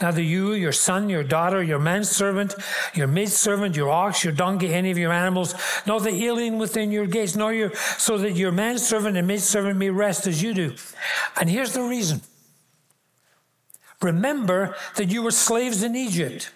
Neither 0.00 0.22
you, 0.22 0.52
your 0.52 0.72
son, 0.72 1.08
your 1.08 1.24
daughter, 1.24 1.62
your 1.62 1.78
manservant, 1.78 2.54
your 2.94 3.06
maidservant, 3.06 3.76
your 3.76 3.90
ox, 3.90 4.24
your 4.24 4.32
donkey, 4.32 4.72
any 4.72 4.90
of 4.90 4.98
your 4.98 5.12
animals, 5.12 5.54
nor 5.86 6.00
the 6.00 6.24
alien 6.24 6.58
within 6.58 6.92
your 6.92 7.06
gates, 7.06 7.36
nor 7.36 7.52
your, 7.52 7.74
so 7.74 8.18
that 8.18 8.32
your 8.32 8.52
manservant 8.52 9.16
and 9.16 9.26
maidservant 9.26 9.76
may 9.76 9.90
rest 9.90 10.26
as 10.26 10.42
you 10.42 10.54
do. 10.54 10.74
And 11.40 11.50
here's 11.50 11.72
the 11.72 11.82
reason. 11.82 12.20
Remember 14.00 14.76
that 14.96 15.10
you 15.10 15.22
were 15.22 15.30
slaves 15.30 15.82
in 15.82 15.96
Egypt. 15.96 16.50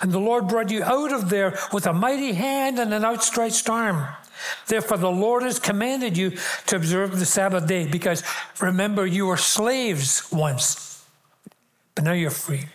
And 0.00 0.10
the 0.10 0.18
Lord 0.18 0.48
brought 0.48 0.70
you 0.70 0.82
out 0.82 1.12
of 1.12 1.28
there 1.28 1.58
with 1.72 1.86
a 1.86 1.92
mighty 1.92 2.32
hand 2.32 2.78
and 2.78 2.94
an 2.94 3.04
outstretched 3.04 3.68
arm. 3.68 4.06
Therefore, 4.66 4.96
the 4.96 5.10
Lord 5.10 5.42
has 5.42 5.58
commanded 5.58 6.16
you 6.16 6.32
to 6.66 6.76
observe 6.76 7.18
the 7.18 7.26
Sabbath 7.26 7.66
day 7.66 7.86
because 7.86 8.22
remember, 8.60 9.06
you 9.06 9.26
were 9.26 9.36
slaves 9.36 10.30
once 10.32 10.95
but 11.96 12.04
now 12.04 12.12
you're 12.12 12.30
free. 12.30 12.66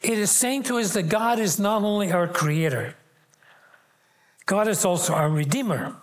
It 0.00 0.16
is 0.16 0.30
saying 0.30 0.62
to 0.64 0.78
us 0.78 0.94
that 0.94 1.10
God 1.10 1.38
is 1.38 1.58
not 1.58 1.82
only 1.82 2.10
our 2.12 2.28
creator, 2.28 2.94
God 4.46 4.68
is 4.68 4.84
also 4.84 5.12
our 5.12 5.28
redeemer. 5.28 5.96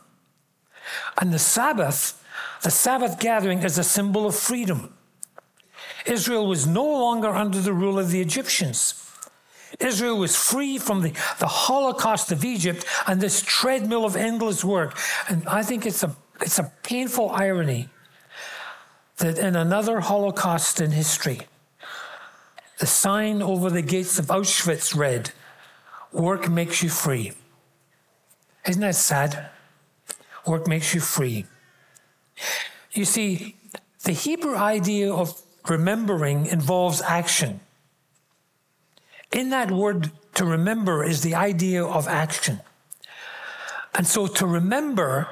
And 1.20 1.34
the 1.34 1.40
Sabbath, 1.40 2.22
the 2.62 2.70
Sabbath 2.70 3.20
gathering, 3.20 3.64
is 3.64 3.78
a 3.78 3.84
symbol 3.84 4.28
of 4.28 4.36
freedom. 4.36 4.94
Israel 6.06 6.46
was 6.46 6.68
no 6.68 6.84
longer 6.84 7.30
under 7.30 7.60
the 7.60 7.74
rule 7.74 7.98
of 7.98 8.12
the 8.12 8.22
Egyptians. 8.22 9.02
Israel 9.80 10.18
was 10.18 10.36
free 10.36 10.78
from 10.78 11.02
the, 11.02 11.14
the 11.40 11.48
Holocaust 11.48 12.32
of 12.32 12.46
Egypt 12.46 12.86
and 13.08 13.20
this 13.20 13.42
treadmill 13.42 14.06
of 14.06 14.16
endless 14.16 14.64
work. 14.64 14.98
And 15.30 15.48
I 15.48 15.64
think 15.64 15.86
it's 15.86 16.04
a, 16.04 16.16
it's 16.42 16.60
a 16.60 16.72
painful 16.84 17.30
irony 17.30 17.90
that 19.18 19.38
in 19.38 19.56
another 19.56 20.00
Holocaust 20.00 20.82
in 20.82 20.92
history, 20.92 21.42
the 22.80 22.86
sign 22.86 23.42
over 23.42 23.70
the 23.70 23.82
gates 23.82 24.20
of 24.20 24.28
Auschwitz 24.28 24.96
read, 24.96 25.32
Work 26.12 26.50
makes 26.50 26.82
you 26.82 26.90
free. 26.90 27.34
Isn't 28.68 28.82
that 28.82 28.96
sad? 28.96 29.50
Work 30.46 30.68
makes 30.68 30.94
you 30.94 31.02
free. 31.02 31.46
You 32.94 33.06
see, 33.06 33.56
the 34.04 34.12
Hebrew 34.12 34.56
idea 34.56 35.14
of 35.14 35.42
remembering 35.68 36.46
involves 36.46 37.02
action. 37.02 37.60
In 39.32 39.50
that 39.50 39.72
word, 39.72 40.12
to 40.36 40.46
remember 40.46 41.04
is 41.04 41.22
the 41.22 41.36
idea 41.36 41.84
of 41.84 42.08
action. 42.08 42.60
And 43.94 44.06
so 44.06 44.28
to 44.28 44.46
remember 44.46 45.28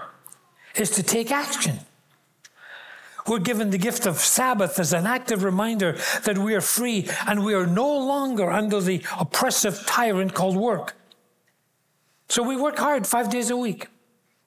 is 0.76 0.90
to 0.92 1.04
take 1.04 1.32
action. 1.32 1.80
We're 3.28 3.40
given 3.40 3.70
the 3.70 3.78
gift 3.78 4.06
of 4.06 4.18
Sabbath 4.18 4.80
as 4.80 4.92
an 4.92 5.08
active 5.08 5.44
reminder 5.44 5.98
that 6.26 6.38
we 6.38 6.56
are 6.56 6.62
free 6.62 7.10
and 7.26 7.46
we 7.46 7.54
are 7.54 7.66
no 7.66 7.98
longer 7.98 8.52
under 8.52 8.82
the 8.82 9.02
oppressive 9.18 9.84
tyrant 9.86 10.34
called 10.34 10.58
work. 10.58 10.96
So 12.28 12.44
we 12.44 12.58
work 12.58 12.78
hard 12.78 13.08
five 13.08 13.30
days 13.30 13.50
a 13.50 13.58
week. 13.58 13.88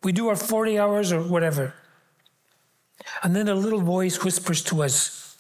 We 0.03 0.13
do 0.13 0.29
our 0.29 0.37
40 0.37 0.79
hours 0.79 1.13
or 1.13 1.23
whatever. 1.23 1.75
And 3.23 3.35
then 3.35 3.49
a 3.49 3.55
little 3.55 3.81
voice 3.81 4.23
whispers 4.23 4.63
to 4.65 4.83
us, 4.83 5.37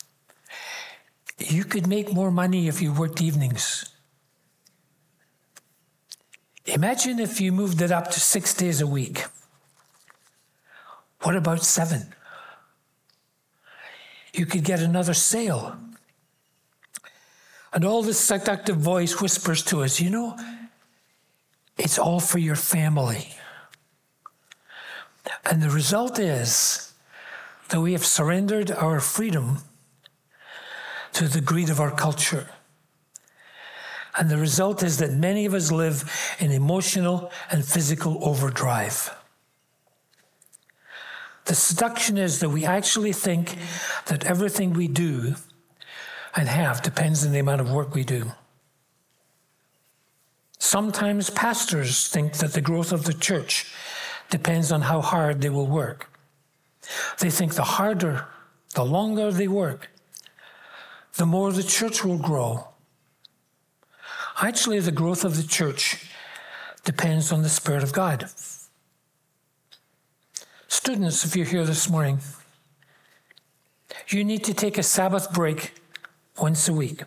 You 1.38 1.64
could 1.64 1.86
make 1.86 2.12
more 2.12 2.30
money 2.30 2.68
if 2.68 2.80
you 2.80 2.92
worked 2.92 3.20
evenings. 3.20 3.84
Imagine 6.64 7.20
if 7.20 7.40
you 7.40 7.52
moved 7.52 7.80
it 7.82 7.92
up 7.92 8.10
to 8.10 8.20
six 8.20 8.54
days 8.54 8.80
a 8.80 8.86
week. 8.86 9.24
What 11.22 11.36
about 11.36 11.62
seven? 11.62 12.14
You 14.38 14.46
could 14.46 14.64
get 14.64 14.80
another 14.80 15.14
sale. 15.14 15.76
And 17.72 17.84
all 17.84 18.02
this 18.02 18.18
seductive 18.18 18.76
voice 18.76 19.20
whispers 19.20 19.62
to 19.64 19.82
us, 19.82 20.00
you 20.00 20.10
know, 20.10 20.38
it's 21.76 21.98
all 21.98 22.20
for 22.20 22.38
your 22.38 22.56
family. 22.56 23.34
And 25.44 25.62
the 25.62 25.70
result 25.70 26.18
is 26.18 26.92
that 27.68 27.80
we 27.80 27.92
have 27.92 28.04
surrendered 28.04 28.70
our 28.70 29.00
freedom 29.00 29.58
to 31.12 31.28
the 31.28 31.40
greed 31.40 31.68
of 31.68 31.80
our 31.80 31.90
culture. 31.90 32.48
And 34.18 34.30
the 34.30 34.38
result 34.38 34.82
is 34.82 34.98
that 34.98 35.12
many 35.12 35.44
of 35.44 35.52
us 35.52 35.70
live 35.70 36.10
in 36.38 36.50
emotional 36.50 37.30
and 37.50 37.64
physical 37.64 38.18
overdrive. 38.22 39.14
The 41.46 41.54
seduction 41.54 42.18
is 42.18 42.40
that 42.40 42.48
we 42.50 42.64
actually 42.64 43.12
think 43.12 43.56
that 44.06 44.26
everything 44.26 44.72
we 44.72 44.88
do 44.88 45.36
and 46.34 46.48
have 46.48 46.82
depends 46.82 47.24
on 47.24 47.32
the 47.32 47.38
amount 47.38 47.60
of 47.60 47.70
work 47.70 47.94
we 47.94 48.04
do. 48.04 48.32
Sometimes 50.58 51.30
pastors 51.30 52.08
think 52.08 52.34
that 52.34 52.52
the 52.52 52.60
growth 52.60 52.92
of 52.92 53.04
the 53.04 53.14
church 53.14 53.72
depends 54.28 54.72
on 54.72 54.82
how 54.82 55.00
hard 55.00 55.40
they 55.40 55.48
will 55.48 55.68
work. 55.68 56.10
They 57.20 57.30
think 57.30 57.54
the 57.54 57.62
harder, 57.62 58.26
the 58.74 58.84
longer 58.84 59.30
they 59.30 59.48
work, 59.48 59.88
the 61.14 61.26
more 61.26 61.52
the 61.52 61.62
church 61.62 62.04
will 62.04 62.18
grow. 62.18 62.68
Actually, 64.42 64.80
the 64.80 64.92
growth 64.92 65.24
of 65.24 65.36
the 65.36 65.42
church 65.46 66.10
depends 66.84 67.30
on 67.30 67.42
the 67.42 67.48
Spirit 67.48 67.82
of 67.82 67.92
God. 67.92 68.28
Students, 70.86 71.24
if 71.24 71.34
you're 71.34 71.46
here 71.46 71.64
this 71.64 71.90
morning, 71.90 72.20
you 74.06 74.22
need 74.22 74.44
to 74.44 74.54
take 74.54 74.78
a 74.78 74.84
Sabbath 74.84 75.32
break 75.32 75.74
once 76.38 76.68
a 76.68 76.72
week. 76.72 77.02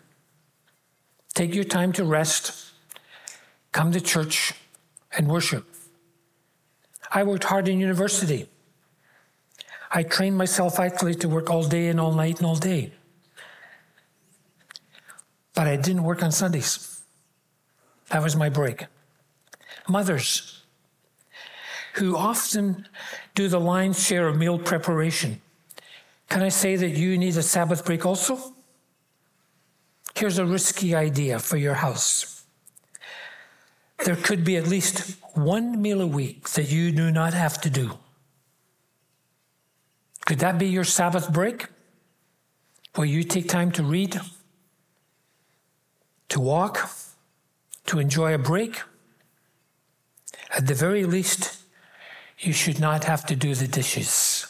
Take 1.32 1.54
your 1.54 1.64
time 1.64 1.90
to 1.94 2.04
rest, 2.04 2.74
come 3.72 3.90
to 3.92 3.98
church, 3.98 4.52
and 5.16 5.28
worship. 5.28 5.64
I 7.10 7.22
worked 7.22 7.44
hard 7.44 7.68
in 7.68 7.80
university. 7.80 8.50
I 9.90 10.02
trained 10.02 10.36
myself 10.36 10.78
actually 10.78 11.14
to 11.14 11.26
work 11.30 11.48
all 11.48 11.64
day 11.64 11.88
and 11.88 11.98
all 11.98 12.12
night 12.12 12.36
and 12.36 12.46
all 12.46 12.56
day. 12.56 12.92
but 15.54 15.66
I 15.66 15.76
didn't 15.76 16.02
work 16.02 16.22
on 16.22 16.32
Sundays. 16.32 17.00
That 18.10 18.22
was 18.22 18.36
my 18.36 18.50
break. 18.50 18.84
Mothers 19.88 20.59
who 22.00 22.16
often 22.16 22.88
do 23.34 23.46
the 23.46 23.60
lion's 23.60 24.02
share 24.02 24.26
of 24.26 24.36
meal 24.38 24.58
preparation. 24.58 25.38
Can 26.30 26.40
I 26.40 26.48
say 26.48 26.74
that 26.74 26.90
you 26.90 27.18
need 27.18 27.36
a 27.36 27.42
Sabbath 27.42 27.84
break 27.84 28.06
also? 28.06 28.54
Here's 30.14 30.38
a 30.38 30.46
risky 30.46 30.94
idea 30.94 31.38
for 31.38 31.58
your 31.58 31.74
house. 31.74 32.44
There 34.06 34.16
could 34.16 34.44
be 34.44 34.56
at 34.56 34.66
least 34.66 35.18
one 35.34 35.82
meal 35.82 36.00
a 36.00 36.06
week 36.06 36.48
that 36.50 36.70
you 36.70 36.90
do 36.90 37.10
not 37.10 37.34
have 37.34 37.60
to 37.60 37.70
do. 37.70 37.98
Could 40.24 40.38
that 40.38 40.58
be 40.58 40.68
your 40.68 40.84
Sabbath 40.84 41.30
break? 41.30 41.66
Where 42.94 43.06
you 43.06 43.24
take 43.24 43.46
time 43.46 43.70
to 43.72 43.82
read, 43.82 44.18
to 46.30 46.40
walk, 46.40 46.90
to 47.86 47.98
enjoy 47.98 48.32
a 48.32 48.38
break? 48.38 48.80
At 50.56 50.66
the 50.66 50.74
very 50.74 51.04
least, 51.04 51.59
you 52.40 52.52
should 52.52 52.80
not 52.80 53.04
have 53.04 53.26
to 53.26 53.36
do 53.36 53.54
the 53.54 53.68
dishes. 53.68 54.46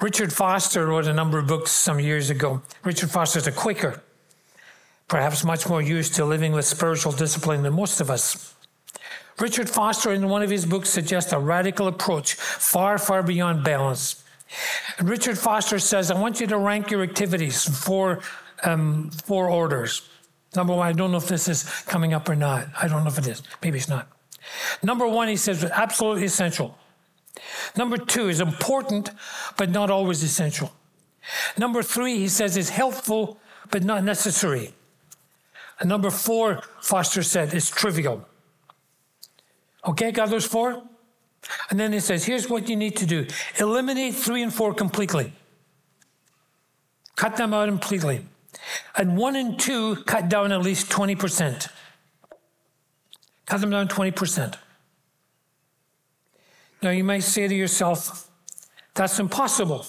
Richard 0.00 0.32
Foster 0.32 0.86
wrote 0.86 1.06
a 1.06 1.12
number 1.12 1.38
of 1.38 1.46
books 1.46 1.70
some 1.72 1.98
years 1.98 2.30
ago. 2.30 2.62
Richard 2.84 3.10
Foster 3.10 3.38
is 3.38 3.46
a 3.46 3.52
Quaker, 3.52 4.02
perhaps 5.08 5.44
much 5.44 5.68
more 5.68 5.82
used 5.82 6.14
to 6.14 6.24
living 6.24 6.52
with 6.52 6.64
spiritual 6.64 7.12
discipline 7.12 7.62
than 7.62 7.72
most 7.72 8.00
of 8.00 8.10
us. 8.10 8.54
Richard 9.40 9.68
Foster, 9.68 10.12
in 10.12 10.28
one 10.28 10.42
of 10.42 10.50
his 10.50 10.66
books, 10.66 10.88
suggests 10.90 11.32
a 11.32 11.38
radical 11.38 11.86
approach 11.86 12.34
far, 12.34 12.98
far 12.98 13.22
beyond 13.22 13.64
balance. 13.64 14.24
Richard 15.00 15.38
Foster 15.38 15.78
says, 15.78 16.10
I 16.10 16.20
want 16.20 16.40
you 16.40 16.46
to 16.48 16.58
rank 16.58 16.90
your 16.90 17.02
activities 17.02 17.66
in 17.66 17.72
four, 17.72 18.20
um, 18.64 19.10
four 19.10 19.48
orders. 19.48 20.08
Number 20.56 20.74
one, 20.74 20.86
I 20.86 20.92
don't 20.92 21.12
know 21.12 21.18
if 21.18 21.28
this 21.28 21.46
is 21.46 21.64
coming 21.82 22.14
up 22.14 22.28
or 22.28 22.34
not. 22.34 22.68
I 22.80 22.88
don't 22.88 23.04
know 23.04 23.10
if 23.10 23.18
it 23.18 23.28
is. 23.28 23.42
Maybe 23.62 23.78
it's 23.78 23.88
not. 23.88 24.08
Number 24.82 25.06
one, 25.06 25.28
he 25.28 25.36
says, 25.36 25.64
absolutely 25.64 26.24
essential. 26.24 26.76
Number 27.76 27.96
two 27.96 28.28
is 28.28 28.40
important, 28.40 29.10
but 29.56 29.70
not 29.70 29.90
always 29.90 30.22
essential. 30.22 30.72
Number 31.56 31.82
three, 31.82 32.18
he 32.18 32.28
says, 32.28 32.56
is 32.56 32.70
helpful, 32.70 33.38
but 33.70 33.84
not 33.84 34.04
necessary. 34.04 34.72
And 35.80 35.88
number 35.88 36.10
four, 36.10 36.62
Foster 36.80 37.22
said, 37.22 37.54
is 37.54 37.70
trivial. 37.70 38.26
Okay, 39.86 40.10
got 40.10 40.30
those 40.30 40.46
four? 40.46 40.82
And 41.70 41.78
then 41.78 41.92
he 41.92 42.00
says, 42.00 42.24
here's 42.24 42.48
what 42.48 42.68
you 42.68 42.76
need 42.76 42.96
to 42.96 43.06
do 43.06 43.26
eliminate 43.58 44.14
three 44.14 44.42
and 44.42 44.52
four 44.52 44.74
completely, 44.74 45.32
cut 47.16 47.36
them 47.36 47.54
out 47.54 47.68
completely. 47.68 48.24
And 48.96 49.16
one 49.16 49.36
and 49.36 49.58
two, 49.58 49.96
cut 50.04 50.28
down 50.28 50.52
at 50.52 50.60
least 50.60 50.90
20%. 50.90 51.70
Cut 53.48 53.62
them 53.62 53.70
down 53.70 53.88
20%. 53.88 54.56
Now 56.82 56.90
you 56.90 57.02
might 57.02 57.22
say 57.22 57.48
to 57.48 57.54
yourself, 57.54 58.28
that's 58.92 59.18
impossible. 59.18 59.86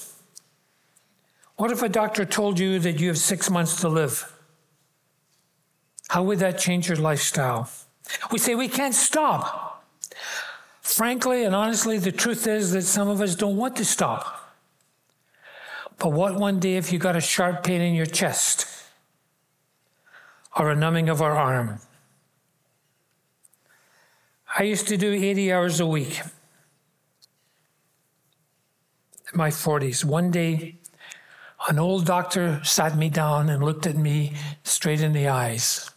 What 1.56 1.70
if 1.70 1.82
a 1.82 1.88
doctor 1.90 2.24
told 2.24 2.58
you 2.58 2.78
that 2.78 2.98
you 2.98 3.08
have 3.08 3.18
six 3.18 3.50
months 3.50 3.82
to 3.82 3.88
live? 3.90 4.34
How 6.08 6.22
would 6.22 6.38
that 6.38 6.58
change 6.58 6.88
your 6.88 6.96
lifestyle? 6.96 7.68
We 8.32 8.38
say 8.38 8.54
we 8.54 8.66
can't 8.66 8.94
stop. 8.94 9.84
Frankly 10.80 11.44
and 11.44 11.54
honestly, 11.54 11.98
the 11.98 12.12
truth 12.12 12.46
is 12.46 12.72
that 12.72 12.82
some 12.82 13.08
of 13.08 13.20
us 13.20 13.34
don't 13.34 13.58
want 13.58 13.76
to 13.76 13.84
stop. 13.84 14.54
But 15.98 16.12
what 16.12 16.36
one 16.36 16.60
day 16.60 16.76
if 16.76 16.94
you 16.94 16.98
got 16.98 17.14
a 17.14 17.20
sharp 17.20 17.62
pain 17.62 17.82
in 17.82 17.92
your 17.92 18.06
chest 18.06 18.66
or 20.56 20.70
a 20.70 20.74
numbing 20.74 21.10
of 21.10 21.20
our 21.20 21.36
arm? 21.36 21.80
I 24.58 24.64
used 24.64 24.88
to 24.88 24.96
do 24.96 25.12
80 25.12 25.52
hours 25.52 25.80
a 25.80 25.86
week 25.86 26.20
in 29.32 29.38
my 29.38 29.50
40s. 29.50 30.04
One 30.04 30.30
day, 30.30 30.78
an 31.68 31.78
old 31.78 32.04
doctor 32.04 32.60
sat 32.64 32.96
me 32.96 33.10
down 33.10 33.48
and 33.48 33.62
looked 33.62 33.86
at 33.86 33.96
me 33.96 34.32
straight 34.64 35.02
in 35.02 35.12
the 35.12 35.28
eyes. 35.28 35.90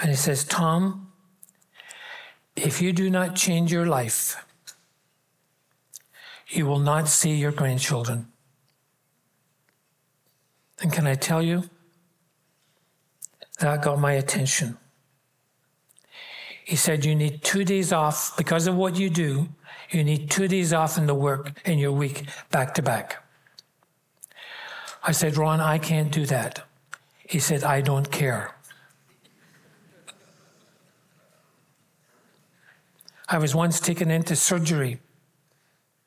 And 0.00 0.10
he 0.10 0.16
says, 0.16 0.44
Tom, 0.44 1.12
if 2.56 2.82
you 2.82 2.92
do 2.92 3.08
not 3.10 3.36
change 3.36 3.72
your 3.72 3.86
life, 3.86 4.44
you 6.48 6.66
will 6.66 6.80
not 6.80 7.08
see 7.08 7.34
your 7.34 7.52
grandchildren. 7.52 8.26
And 10.80 10.92
can 10.92 11.06
I 11.06 11.14
tell 11.14 11.42
you, 11.42 11.70
that 13.60 13.82
got 13.82 14.00
my 14.00 14.12
attention. 14.12 14.78
He 16.64 16.76
said, 16.76 17.04
You 17.04 17.14
need 17.14 17.44
two 17.44 17.62
days 17.62 17.92
off 17.92 18.36
because 18.36 18.66
of 18.66 18.74
what 18.74 18.96
you 18.96 19.10
do. 19.10 19.48
You 19.90 20.02
need 20.02 20.30
two 20.30 20.48
days 20.48 20.72
off 20.72 20.96
in 20.96 21.06
the 21.06 21.14
work 21.14 21.60
in 21.64 21.78
your 21.78 21.92
week 21.92 22.26
back 22.50 22.74
to 22.74 22.82
back. 22.82 23.22
I 25.02 25.12
said, 25.12 25.36
Ron, 25.36 25.60
I 25.60 25.78
can't 25.78 26.10
do 26.10 26.24
that. 26.26 26.66
He 27.18 27.38
said, 27.38 27.62
I 27.62 27.82
don't 27.82 28.10
care. 28.10 28.54
I 33.28 33.38
was 33.38 33.54
once 33.54 33.78
taken 33.78 34.10
into 34.10 34.34
surgery 34.34 35.00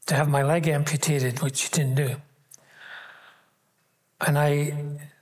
to 0.08 0.16
have 0.16 0.28
my 0.28 0.42
leg 0.42 0.68
amputated, 0.68 1.42
which 1.42 1.64
he 1.64 1.70
didn't 1.70 1.96
do. 1.96 2.16
And 4.22 4.38
I, 4.38 4.74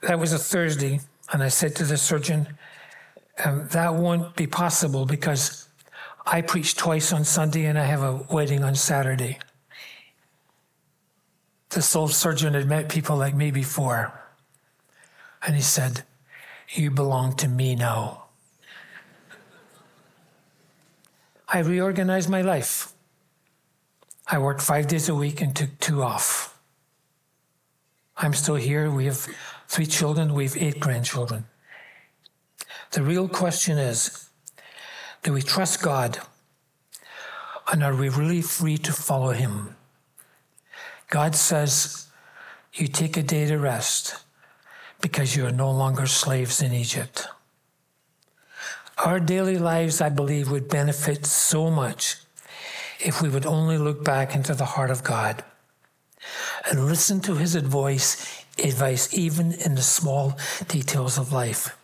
that 0.02 0.20
was 0.20 0.32
a 0.32 0.38
Thursday, 0.38 1.02
and 1.34 1.44
I 1.44 1.50
said 1.50 1.76
to 1.78 1.84
the 1.84 1.98
surgeon, 1.98 2.48
that 3.38 3.96
won't 3.96 4.36
be 4.36 4.48
possible 4.48 5.06
because 5.06 5.68
I 6.26 6.42
preach 6.42 6.76
twice 6.76 7.12
on 7.12 7.24
Sunday 7.24 7.66
and 7.66 7.78
I 7.78 7.84
have 7.84 8.02
a 8.02 8.26
wedding 8.32 8.64
on 8.64 8.76
Saturday. 8.76 9.40
The 11.70 11.82
soul 11.82 12.08
surgeon 12.08 12.54
had 12.54 12.68
met 12.68 12.90
people 12.90 13.18
like 13.18 13.36
me 13.36 13.52
before. 13.52 14.14
And 15.46 15.56
he 15.56 15.62
said, 15.62 16.04
You 16.70 16.90
belong 16.90 17.36
to 17.38 17.48
me 17.48 17.76
now. 17.76 18.24
I 21.48 21.60
reorganized 21.60 22.30
my 22.30 22.42
life. 22.42 22.94
I 24.28 24.40
worked 24.40 24.62
five 24.62 24.88
days 24.88 25.08
a 25.10 25.16
week 25.16 25.42
and 25.42 25.56
took 25.56 25.78
two 25.80 26.02
off. 26.02 26.58
I'm 28.18 28.34
still 28.34 28.56
here. 28.56 28.90
We 28.90 29.06
have 29.06 29.28
three 29.68 29.86
children, 29.86 30.34
we 30.34 30.46
have 30.46 30.58
eight 30.58 30.80
grandchildren. 30.80 31.46
The 32.92 33.04
real 33.04 33.28
question 33.28 33.78
is 33.78 34.30
do 35.24 35.34
we 35.34 35.42
trust 35.42 35.82
God? 35.82 36.20
And 37.72 37.84
are 37.84 37.96
we 37.96 38.10
really 38.10 38.44
free 38.44 38.78
to 38.78 38.94
follow 38.94 39.32
Him? 39.32 39.76
God 41.10 41.36
says, 41.36 42.08
You 42.74 42.88
take 42.88 43.18
a 43.18 43.24
day 43.24 43.48
to 43.48 43.58
rest 43.58 44.24
because 45.02 45.36
you 45.36 45.46
are 45.48 45.52
no 45.52 45.72
longer 45.72 46.06
slaves 46.06 46.62
in 46.62 46.74
Egypt. 46.74 47.28
Our 49.04 49.20
daily 49.20 49.58
lives, 49.58 50.00
I 50.00 50.10
believe, 50.10 50.52
would 50.52 50.70
benefit 50.70 51.26
so 51.26 51.72
much 51.72 52.18
if 53.00 53.22
we 53.22 53.30
would 53.30 53.46
only 53.46 53.80
look 53.80 54.06
back 54.06 54.36
into 54.36 54.54
the 54.54 54.66
heart 54.66 54.92
of 54.92 55.04
God 55.04 55.44
and 56.70 56.86
listen 56.86 57.20
to 57.22 57.36
His 57.36 57.56
advice, 57.56 58.44
advice 58.64 59.12
even 59.14 59.54
in 59.54 59.76
the 59.76 59.82
small 59.82 60.38
details 60.68 61.18
of 61.18 61.34
life. 61.34 61.76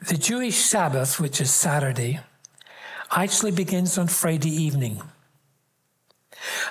The 0.00 0.16
Jewish 0.16 0.56
Sabbath, 0.56 1.20
which 1.20 1.40
is 1.40 1.50
Saturday, 1.50 2.20
actually 3.10 3.50
begins 3.50 3.98
on 3.98 4.08
Friday 4.08 4.50
evening. 4.50 5.02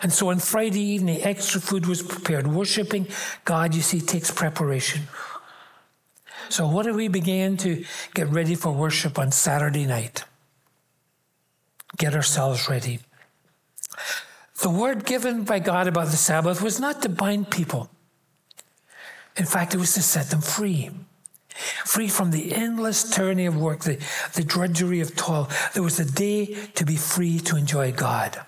And 0.02 0.12
so 0.12 0.30
on 0.30 0.40
Friday 0.40 0.82
evening, 0.82 1.22
extra 1.22 1.62
food 1.62 1.86
was 1.86 2.02
prepared. 2.02 2.48
Worshipping 2.48 3.08
God, 3.46 3.76
you 3.76 3.82
see, 3.82 4.02
takes 4.02 4.32
preparation. 4.32 5.04
So, 6.50 6.68
what 6.68 6.86
do 6.86 6.94
we 6.96 7.08
begin 7.08 7.58
to 7.58 7.86
get 8.16 8.30
ready 8.30 8.56
for 8.56 8.72
worship 8.72 9.20
on 9.20 9.32
Saturday 9.32 9.86
night? 9.86 10.24
Get 11.98 12.16
ourselves 12.16 12.68
ready. 12.68 13.00
The 14.62 14.72
word 14.72 15.06
given 15.06 15.44
by 15.44 15.60
God 15.60 15.88
about 15.88 16.08
the 16.08 16.18
Sabbath 16.18 16.62
was 16.62 16.80
not 16.80 17.04
to 17.04 17.10
bind 17.10 17.52
people, 17.52 17.92
in 19.38 19.46
fact, 19.46 19.74
it 19.74 19.78
was 19.78 19.94
to 19.94 20.02
set 20.02 20.32
them 20.32 20.42
free 20.42 20.90
free 21.86 22.08
from 22.08 22.32
the 22.32 22.54
endless 22.54 23.10
tyranny 23.10 23.46
of 23.46 23.58
work, 23.58 23.82
the, 23.82 24.00
the 24.34 24.44
drudgery 24.44 25.02
of 25.02 25.16
toil. 25.16 25.50
There 25.74 25.84
was 25.84 26.00
a 26.00 26.06
day 26.06 26.56
to 26.76 26.86
be 26.86 26.96
free 26.96 27.40
to 27.40 27.56
enjoy 27.56 27.92
God. 27.92 28.40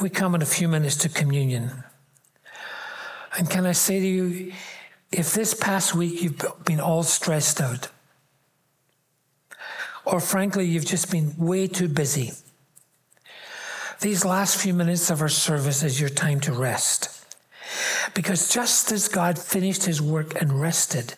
We 0.00 0.10
come 0.10 0.34
in 0.34 0.42
a 0.42 0.46
few 0.46 0.68
minutes 0.68 0.96
to 0.96 1.08
communion. 1.08 1.84
And 3.36 3.48
can 3.48 3.66
I 3.66 3.72
say 3.72 4.00
to 4.00 4.06
you, 4.06 4.52
if 5.12 5.34
this 5.34 5.54
past 5.54 5.94
week 5.94 6.22
you've 6.22 6.64
been 6.64 6.80
all 6.80 7.02
stressed 7.02 7.60
out, 7.60 7.88
or 10.04 10.20
frankly, 10.20 10.66
you've 10.66 10.86
just 10.86 11.10
been 11.10 11.34
way 11.36 11.66
too 11.66 11.88
busy, 11.88 12.32
these 14.00 14.24
last 14.24 14.56
few 14.56 14.72
minutes 14.72 15.10
of 15.10 15.20
our 15.20 15.28
service 15.28 15.82
is 15.82 16.00
your 16.00 16.08
time 16.08 16.40
to 16.40 16.52
rest 16.52 17.19
Because 18.14 18.48
just 18.48 18.92
as 18.92 19.08
God 19.08 19.38
finished 19.38 19.84
his 19.84 20.02
work 20.02 20.40
and 20.40 20.60
rested, 20.60 21.14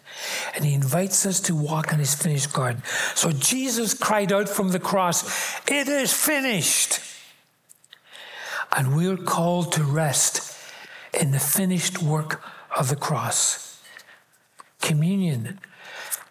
and 0.54 0.64
he 0.64 0.74
invites 0.74 1.24
us 1.26 1.40
to 1.40 1.54
walk 1.54 1.92
in 1.92 1.98
his 1.98 2.14
finished 2.14 2.52
garden. 2.52 2.82
So 3.14 3.32
Jesus 3.32 3.94
cried 3.94 4.32
out 4.32 4.48
from 4.48 4.70
the 4.70 4.78
cross, 4.78 5.60
It 5.68 5.88
is 5.88 6.12
finished. 6.12 7.00
And 8.74 8.96
we're 8.96 9.16
called 9.16 9.72
to 9.72 9.84
rest 9.84 10.56
in 11.12 11.30
the 11.30 11.38
finished 11.38 12.02
work 12.02 12.42
of 12.76 12.88
the 12.88 12.96
cross. 12.96 13.80
Communion 14.80 15.58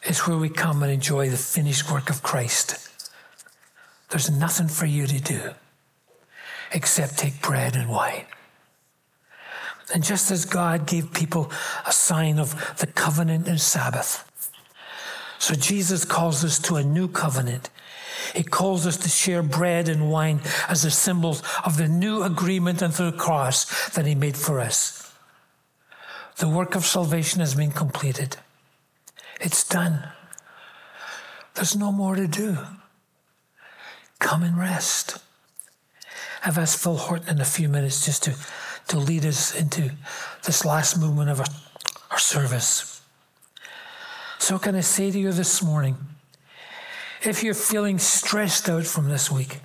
is 0.07 0.27
where 0.27 0.37
we 0.37 0.49
come 0.49 0.81
and 0.83 0.91
enjoy 0.91 1.29
the 1.29 1.37
finished 1.37 1.91
work 1.91 2.09
of 2.09 2.23
Christ. 2.23 2.89
There's 4.09 4.29
nothing 4.29 4.67
for 4.67 4.85
you 4.85 5.07
to 5.07 5.19
do 5.19 5.51
except 6.73 7.17
take 7.17 7.41
bread 7.41 7.75
and 7.75 7.89
wine. 7.89 8.25
And 9.93 10.03
just 10.03 10.31
as 10.31 10.45
God 10.45 10.87
gave 10.87 11.13
people 11.13 11.51
a 11.85 11.91
sign 11.91 12.39
of 12.39 12.77
the 12.77 12.87
covenant 12.87 13.47
and 13.47 13.59
Sabbath, 13.59 14.27
so 15.39 15.55
Jesus 15.55 16.05
calls 16.05 16.45
us 16.45 16.59
to 16.59 16.75
a 16.75 16.83
new 16.83 17.07
covenant. 17.07 17.69
He 18.35 18.43
calls 18.43 18.85
us 18.85 18.97
to 18.97 19.09
share 19.09 19.41
bread 19.41 19.89
and 19.89 20.11
wine 20.11 20.39
as 20.69 20.83
the 20.83 20.91
symbols 20.91 21.41
of 21.65 21.77
the 21.77 21.87
new 21.87 22.21
agreement 22.21 22.81
and 22.81 22.93
the 22.93 23.11
cross 23.11 23.89
that 23.91 24.05
He 24.05 24.15
made 24.15 24.37
for 24.37 24.59
us. 24.59 25.13
The 26.37 26.47
work 26.47 26.75
of 26.75 26.85
salvation 26.85 27.39
has 27.39 27.55
been 27.55 27.71
completed. 27.71 28.37
It's 29.39 29.67
done. 29.67 30.03
There's 31.55 31.75
no 31.75 31.91
more 31.91 32.15
to 32.15 32.27
do. 32.27 32.57
Come 34.19 34.43
and 34.43 34.57
rest. 34.57 35.17
I've 36.45 36.57
asked 36.57 36.81
Phil 36.81 36.97
Horton 36.97 37.29
in 37.29 37.41
a 37.41 37.45
few 37.45 37.67
minutes 37.67 38.05
just 38.05 38.23
to, 38.23 38.35
to 38.87 38.99
lead 38.99 39.25
us 39.25 39.55
into 39.55 39.91
this 40.43 40.65
last 40.65 40.99
movement 40.99 41.29
of 41.29 41.39
our, 41.39 41.47
our 42.11 42.19
service. 42.19 43.01
So, 44.39 44.57
can 44.57 44.75
I 44.75 44.81
say 44.81 45.11
to 45.11 45.19
you 45.19 45.31
this 45.31 45.61
morning 45.61 45.97
if 47.23 47.43
you're 47.43 47.53
feeling 47.53 47.99
stressed 47.99 48.67
out 48.67 48.85
from 48.85 49.09
this 49.09 49.29
week, 49.31 49.59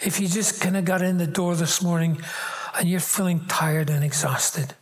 if 0.00 0.20
you 0.20 0.28
just 0.28 0.60
kind 0.60 0.76
of 0.76 0.84
got 0.84 1.02
in 1.02 1.18
the 1.18 1.26
door 1.26 1.56
this 1.56 1.82
morning 1.82 2.20
and 2.78 2.88
you're 2.88 3.00
feeling 3.00 3.46
tired 3.48 3.88
and 3.88 4.04
exhausted, 4.04 4.74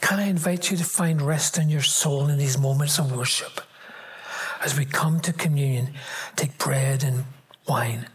can 0.00 0.18
I 0.18 0.28
invite 0.28 0.70
you 0.70 0.76
to 0.76 0.84
find 0.84 1.20
rest 1.20 1.58
in 1.58 1.68
your 1.68 1.82
soul 1.82 2.28
in 2.28 2.38
these 2.38 2.56
moments 2.56 2.98
of 2.98 3.14
worship? 3.14 3.60
As 4.62 4.78
we 4.78 4.84
come 4.84 5.20
to 5.20 5.32
communion, 5.32 5.94
take 6.36 6.58
bread 6.58 7.02
and 7.02 7.24
wine. 7.68 8.06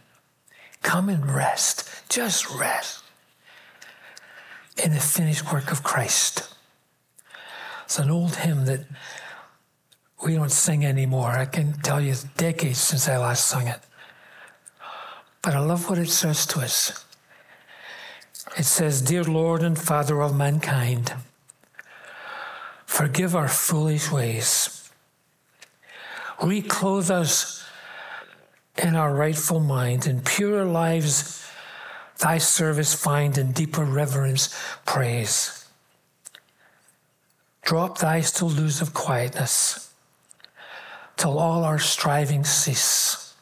Come 0.82 1.08
and 1.08 1.32
rest. 1.32 1.88
Just 2.08 2.48
rest 2.50 3.02
in 4.82 4.92
the 4.92 5.00
finished 5.00 5.52
work 5.52 5.72
of 5.72 5.82
Christ. 5.82 6.52
It's 7.84 7.98
an 7.98 8.10
old 8.10 8.36
hymn 8.36 8.64
that 8.66 8.84
we 10.24 10.34
don't 10.34 10.50
sing 10.50 10.84
anymore. 10.84 11.30
I 11.30 11.44
can 11.46 11.72
tell 11.74 12.00
you 12.00 12.10
it's 12.12 12.24
decades 12.24 12.78
since 12.78 13.08
I 13.08 13.16
last 13.16 13.46
sung 13.46 13.68
it. 13.68 13.80
But 15.42 15.54
I 15.54 15.60
love 15.60 15.88
what 15.88 15.98
it 15.98 16.10
says 16.10 16.46
to 16.46 16.60
us. 16.60 17.04
It 18.58 18.64
says, 18.64 19.02
Dear 19.02 19.24
Lord 19.24 19.62
and 19.62 19.78
Father 19.78 20.20
of 20.22 20.34
mankind, 20.34 21.12
forgive 22.86 23.36
our 23.36 23.48
foolish 23.48 24.10
ways. 24.10 24.90
Reclothe 26.42 27.10
us 27.10 27.64
in 28.76 28.96
our 28.96 29.14
rightful 29.14 29.60
mind, 29.60 30.06
in 30.06 30.20
pure 30.20 30.64
lives, 30.64 31.45
thy 32.18 32.38
service 32.38 32.94
find 32.94 33.36
in 33.36 33.52
deeper 33.52 33.84
reverence 33.84 34.54
praise. 34.84 35.66
Drop 37.62 37.98
thy 37.98 38.20
still 38.20 38.50
dews 38.50 38.80
of 38.80 38.94
quietness 38.94 39.92
till 41.16 41.38
all 41.38 41.64
our 41.64 41.78
striving 41.78 42.44
cease. 42.44 43.34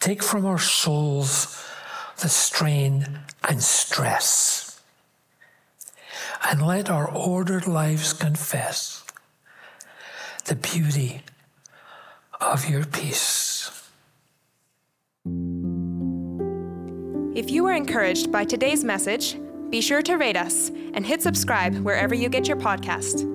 Take 0.00 0.22
from 0.22 0.44
our 0.44 0.58
souls 0.58 1.64
the 2.20 2.28
strain 2.28 3.20
and 3.48 3.62
stress, 3.62 4.80
and 6.44 6.66
let 6.66 6.90
our 6.90 7.08
ordered 7.08 7.66
lives 7.66 8.12
confess 8.12 9.04
the 10.44 10.56
beauty 10.56 11.22
of 12.40 12.68
your 12.68 12.84
peace. 12.84 13.70
If 17.34 17.50
you 17.50 17.64
were 17.64 17.72
encouraged 17.72 18.30
by 18.30 18.44
today's 18.44 18.84
message, 18.84 19.38
be 19.70 19.80
sure 19.80 20.02
to 20.02 20.16
rate 20.16 20.36
us 20.36 20.68
and 20.68 21.06
hit 21.06 21.22
subscribe 21.22 21.74
wherever 21.78 22.14
you 22.14 22.28
get 22.28 22.46
your 22.46 22.58
podcast. 22.58 23.26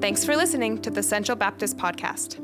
Thanks 0.00 0.24
for 0.24 0.34
listening 0.34 0.82
to 0.82 0.90
the 0.90 1.04
Central 1.04 1.36
Baptist 1.36 1.76
Podcast. 1.76 2.40